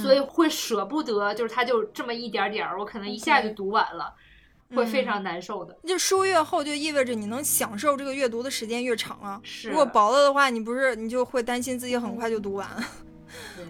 [0.00, 4.14] 所以会舍不得，就是它就这么一点点儿，我可能一下就读完了，
[4.74, 5.76] 会非常难受的。
[5.86, 9.40] 就书越厚，就意味着你能享受这个阅读的时间越长啊。
[9.42, 12.68] 是，如果薄了的话，你不是你就会担心自己很快就读完。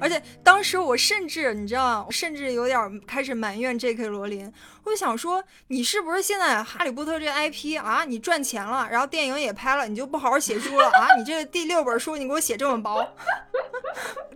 [0.01, 4.07] 而且当时我甚至你知道，甚至有点开始埋怨 J.K.
[4.07, 4.53] 罗琳。
[4.85, 11.15] 我就想说，你是不是现在《哈利波特》这 IP 啊，你赚钱了，然后电影也拍了，你就不好好写书了 啊？
[11.17, 13.07] 你这第六本书你给我写这么薄，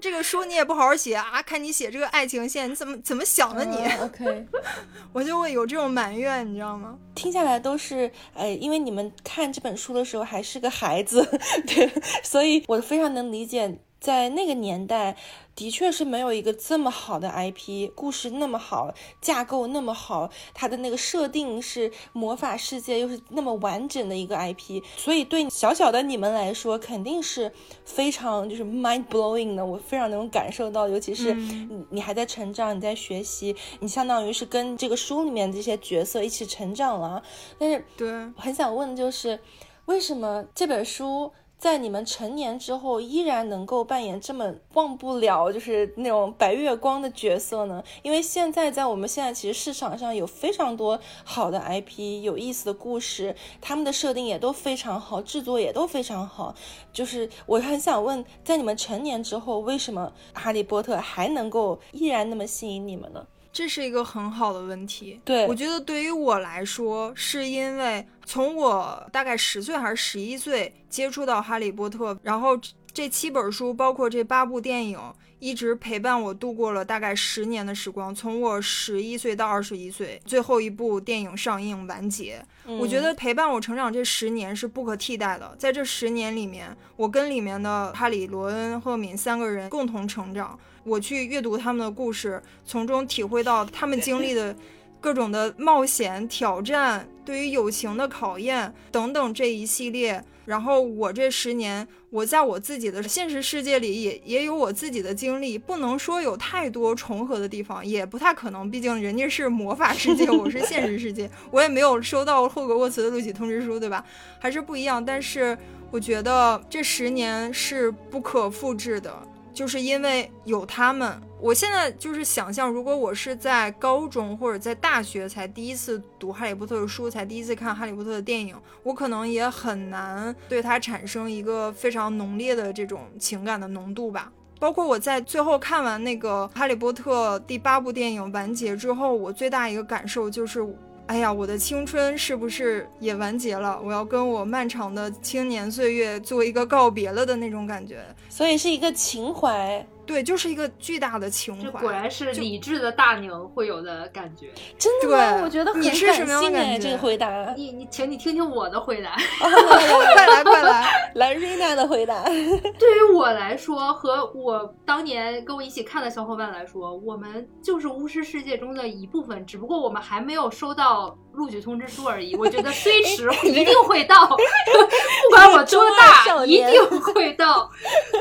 [0.01, 1.43] 这个书你也不好好写啊？
[1.43, 4.47] 看你写这个爱情线，你怎么怎么想的你？OK，
[5.13, 6.97] 我就会有这种埋怨，你知道吗？
[7.17, 11.25] 听下来都是，呃，因为你们看这本书的时候还是个孩子，
[11.67, 11.91] 对，
[12.23, 13.77] 所以我非常能理解。
[13.99, 15.17] 在那个年代，
[15.55, 27.51] 的确是没有一个这么好的 IP，故事那么好，架构那么好，它的那个设定是魔法世界，又是那么完整的一个 IP，所以对小小的你们来说，肯定是
[27.85, 29.65] 非常就是 mind blowing 的。
[29.65, 37.23] 我非常能感受到，尤其是你你还在成长，你在学习，你相当于是跟这个书里面这些角色一起成长了。
[37.59, 39.41] 但是，对，很想问的就是。
[39.87, 41.31] 为什么这本书？
[41.59, 47.83] 在你们成年之后，依然能够扮演这么忘不了，就是那种白月光的角色呢？
[48.03, 56.55] 因为现在在我们现在其实市场上有非常多好的 IP，有意思的故事，他们的设定也都非常好，制作也都非常好。
[56.93, 63.27] 就是我很想问，在你们成年之后，为什么哈利波特还能够依然那么吸引你们呢？
[63.57, 65.19] 这是一个很好的问题。
[65.25, 72.51] 对我觉得对于我来说，是因为从我大概十岁还是十一岁接触到《哈利波特》，然后
[72.93, 75.01] 这七本书，包括这八部电影，
[75.39, 78.15] 一直陪伴我度过了大概十年的时光。
[78.15, 85.55] 从我十一岁到二十一岁，最后一部电影上映完结，我觉得陪伴我成长这十年是不可替代的。
[85.59, 90.59] 在这十年里面，我跟里面的哈利、罗恩、赫敏三个人共同成长。
[90.85, 94.55] 我去阅读他们的故事，从中体会到他们经历的
[95.01, 100.25] 各种的冒险、挑战，对于友情的考验等等这一系列。
[100.45, 114.05] 然后我这十年，我在我自己的现实世界里也也有我自己的经历，不能说有太多重合的地方，也不太可能，毕竟人家是魔法世界，我是现实世界， 我也没有收到霍格沃茨的录取通知书，对吧？
[114.39, 115.05] 还是不一样。
[115.05, 115.59] 但是
[115.91, 119.13] 我觉得这十年是不可复制的。
[119.57, 134.31] 就是因为有他们，我现在就是想象，如果我是在高中或者在大学才第一次读《哈利波特》的书，才第一次看《哈利波特》的电影，我可能也很难对它产生一个非常浓烈的这种情感的浓度吧。
[134.59, 140.63] 包括我在最后看完那个《哈利波特》第八部电影完结之后，我最大一个感受就是。
[141.07, 143.81] 哎呀，我的青春是不是也完结了？
[143.83, 149.87] 我要跟我漫长的青年岁月做一个告别了的那种感觉，所以是一个情怀。
[150.07, 151.81] 对，就是一个巨大的情怀。
[151.81, 154.51] 果然是理智的大牛会有的感觉。
[154.79, 155.43] 真的吗？
[155.43, 156.79] 我觉得你是什么样的感觉？
[156.79, 159.17] 这个回答，你你，请你听听我的回答。
[159.41, 162.23] 快 来快来，来 瑞娜的回答。
[162.79, 172.35] 对于我来说，和我当年跟我一起看的小伙伴来说，我们就是巫师世界中的一部分，只不过我们还没有收到录取通知书而已。
[172.35, 174.27] 我觉得虽迟， 一定会到，
[175.29, 177.71] 不管我多大，一定会到。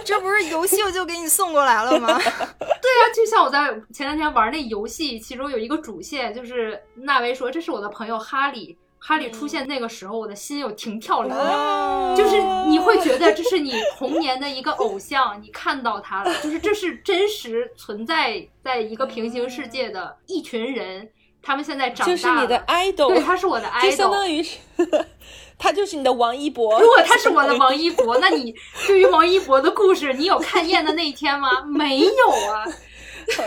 [0.03, 1.83] 这不是游戏我就给你送过来。
[1.83, 2.07] 了吗？
[2.19, 8.77] 对呀，就像我在前两天玩那游戏，其中有一个主线，就是纳维说这是我的朋友哈利，
[9.07, 21.07] 哈利出现那个时候，我的心有停跳两秒，就是你会觉得这是你童年的一个偶像，你看到他了，就是这是真实存在在一个平行世界的一群人，
[21.39, 24.57] 他们现在长大，就是你的 idol，对，他是我的 idol，就相当于是。
[25.57, 26.77] 他就是你的王一博。
[26.81, 28.53] 如果他是我的王一博， 那你
[28.87, 31.63] 对于王一博的故事，你有看厌的那一天吗？
[31.63, 32.65] 没有啊。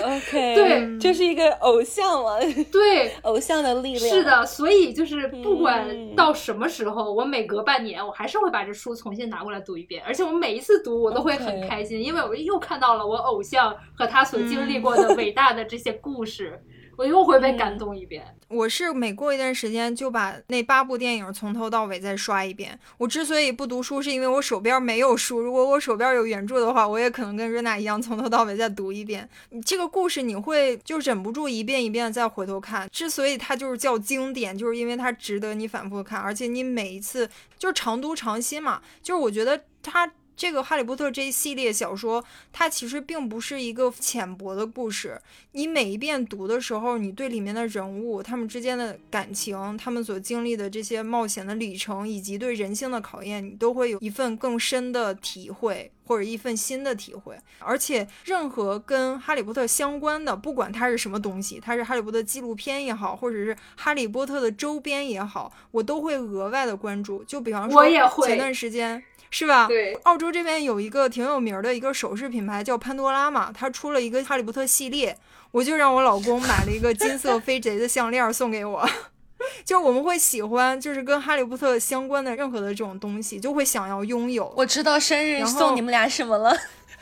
[0.05, 2.39] OK，对，这是一个偶像嘛。
[2.73, 4.09] 对， 偶像的力量。
[4.09, 16.61] 是的，所以就是不管到什么时候，我每隔半年，我还是会把这书重新拿过来读一遍，而且我每一次读，我都会很开心，因为我又看到了我偶像和他所经历过的伟大的这些故事。
[16.99, 18.27] 我又会被感动一遍。
[18.49, 22.77] 我是每过一段时间就把那八部电影从头到尾再刷一遍。
[22.97, 25.39] 我之所以不读书，是因为我手边没有书。
[25.39, 29.29] 如果我手边有原著的话，我也可能跟瑞娜一样从头到尾再读一遍。
[29.65, 32.89] 这个故事你会就忍不住一遍一遍的再回头看。
[32.91, 38.83] 之所以它就是叫经典，就是因为它值得你反复看，而且你每一次就是常读常新嘛。
[39.01, 40.11] 就是我觉得它。
[40.39, 45.21] 这个《哈利波特》这一系列小说，它其实并不是一个浅薄的故事。
[45.51, 57.37] 你每一遍读的时候，你对里面的人物、他们之间的感情、他们所经历的这些冒险的旅程，以及对人性的考验，你都会有一份更深的体会，或者一份新的体会。
[57.59, 67.25] 而且，任何跟《哈利波特》相关的，不管它是什么东西，它是《哈利波特》纪录片也好，或者是《哈利波特》的周边也好，我都会额外的关注。
[67.25, 67.85] 就比方说，
[68.25, 69.03] 前段时间。
[69.31, 69.67] 是吧？
[69.67, 75.17] 对，澳洲这边有一个挺有名的一个首饰品牌叫潘多拉嘛，它出了一个哈利波特系列，
[75.51, 78.89] 我就让我老公买了一个金色飞贼的项链送给我。
[79.65, 84.53] 就我们会喜欢，就是跟哈利波特相关的任何的这种东西，就会想要拥有。
[84.57, 86.57] 我知道生日送你们俩什么了。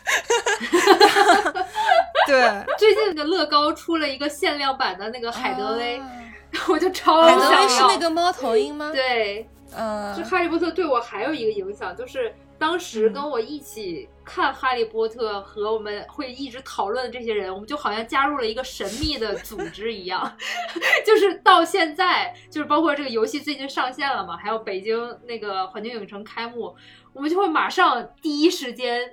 [2.26, 6.00] 对，最近的乐高出了一个限量版的那个海德薇，
[6.68, 7.48] 我就超想要。
[7.50, 8.90] 海德薇是那个猫头鹰吗？
[8.92, 9.48] 对。
[9.74, 20.36] 嗯，就哈利波特对我还有一个影响，就是当时跟我一起看哈利波特和我们会一直讨论的这些人，我们就好像加入了一个神秘的组织一样，
[21.04, 26.74] 就是到现在，就是包括这个游戏最近上线了嘛，还有北京那个环球影城开幕，
[27.12, 29.10] 我们就会马上第一时间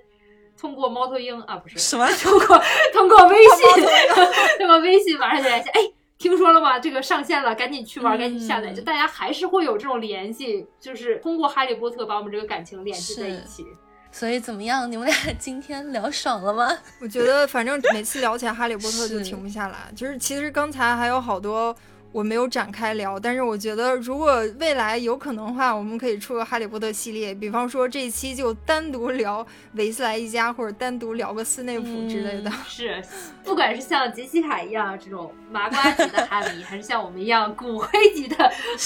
[0.58, 2.62] 通过猫头鹰啊，不是什么， 通过
[2.94, 3.86] 通过微信，
[4.60, 5.82] 通过微信马上就联系，哎。
[6.18, 6.80] 听说了吗？
[6.80, 8.72] 这个上线了，赶紧去玩，赶紧下载。
[8.72, 13.66] 嗯就大家还是会有这种联系，就是通过哈利波特把我们这个感情联系在一起。
[14.12, 14.90] 所以怎么样？
[14.90, 16.72] 你们俩今天聊爽了吗？
[17.02, 19.92] 我觉得反正每次聊起来哈利波特就停不下来。
[19.96, 21.76] 就是其实刚才还有好多
[22.14, 32.52] 我没有展开聊，但是我觉得如果未来有可能的话，我们可以出个哈利波特系列，比方说这一期就单独聊维斯莱一家，或者单独聊个斯内普之类的。
[32.68, 33.04] 是，
[33.44, 38.38] 不管是像杰西卡一样这种麻瓜级的哈迷， 还是像我们一样骨灰级的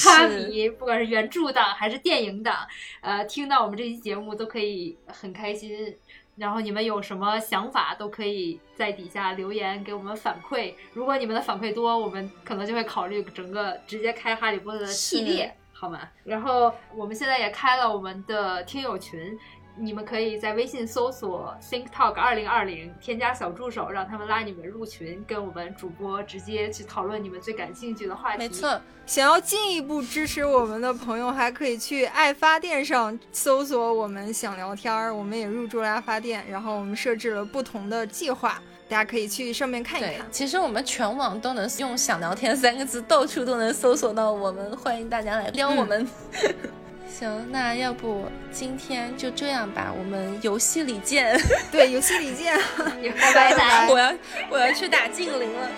[0.05, 2.55] 哈迷，不管是原著党还是电影党，
[3.01, 5.93] 呃，听到我们这期节目都可以很开心。
[6.37, 10.73] 然后你们有什么想法，都可以在底下留言给我们反馈。
[10.93, 15.99] 如果你们的反馈多，我们可能就会考虑整个直接开哈利波特的系列，好吗？
[16.23, 19.37] 然后我们现在也开了我们的听友群。
[19.79, 28.39] 你们可以在微信搜索 Think Talk 二零二零，添加小助手，让他们拉你们入群，跟我们主播直接去讨论你们最感兴趣的话题。
[28.39, 38.59] 没错，想要进一步支持我们的朋友，还可以去爱发电上搜索我们想聊天儿，我们也入驻了爱发电，然后我们设置了不同的计划，
[38.89, 40.25] 大家可以去上面看一对看，。
[40.31, 46.07] 其实我们全网都能用“想聊天”三个字，到处都能搜索到我们，欢迎大家来撩我们。
[47.07, 51.39] 行，那要不今天就这样吧，我们游戏里见。
[51.71, 52.57] 对，游戏里见。
[53.33, 53.87] 拜拜。
[53.89, 54.13] 我要
[54.49, 55.69] 我要去打静灵了。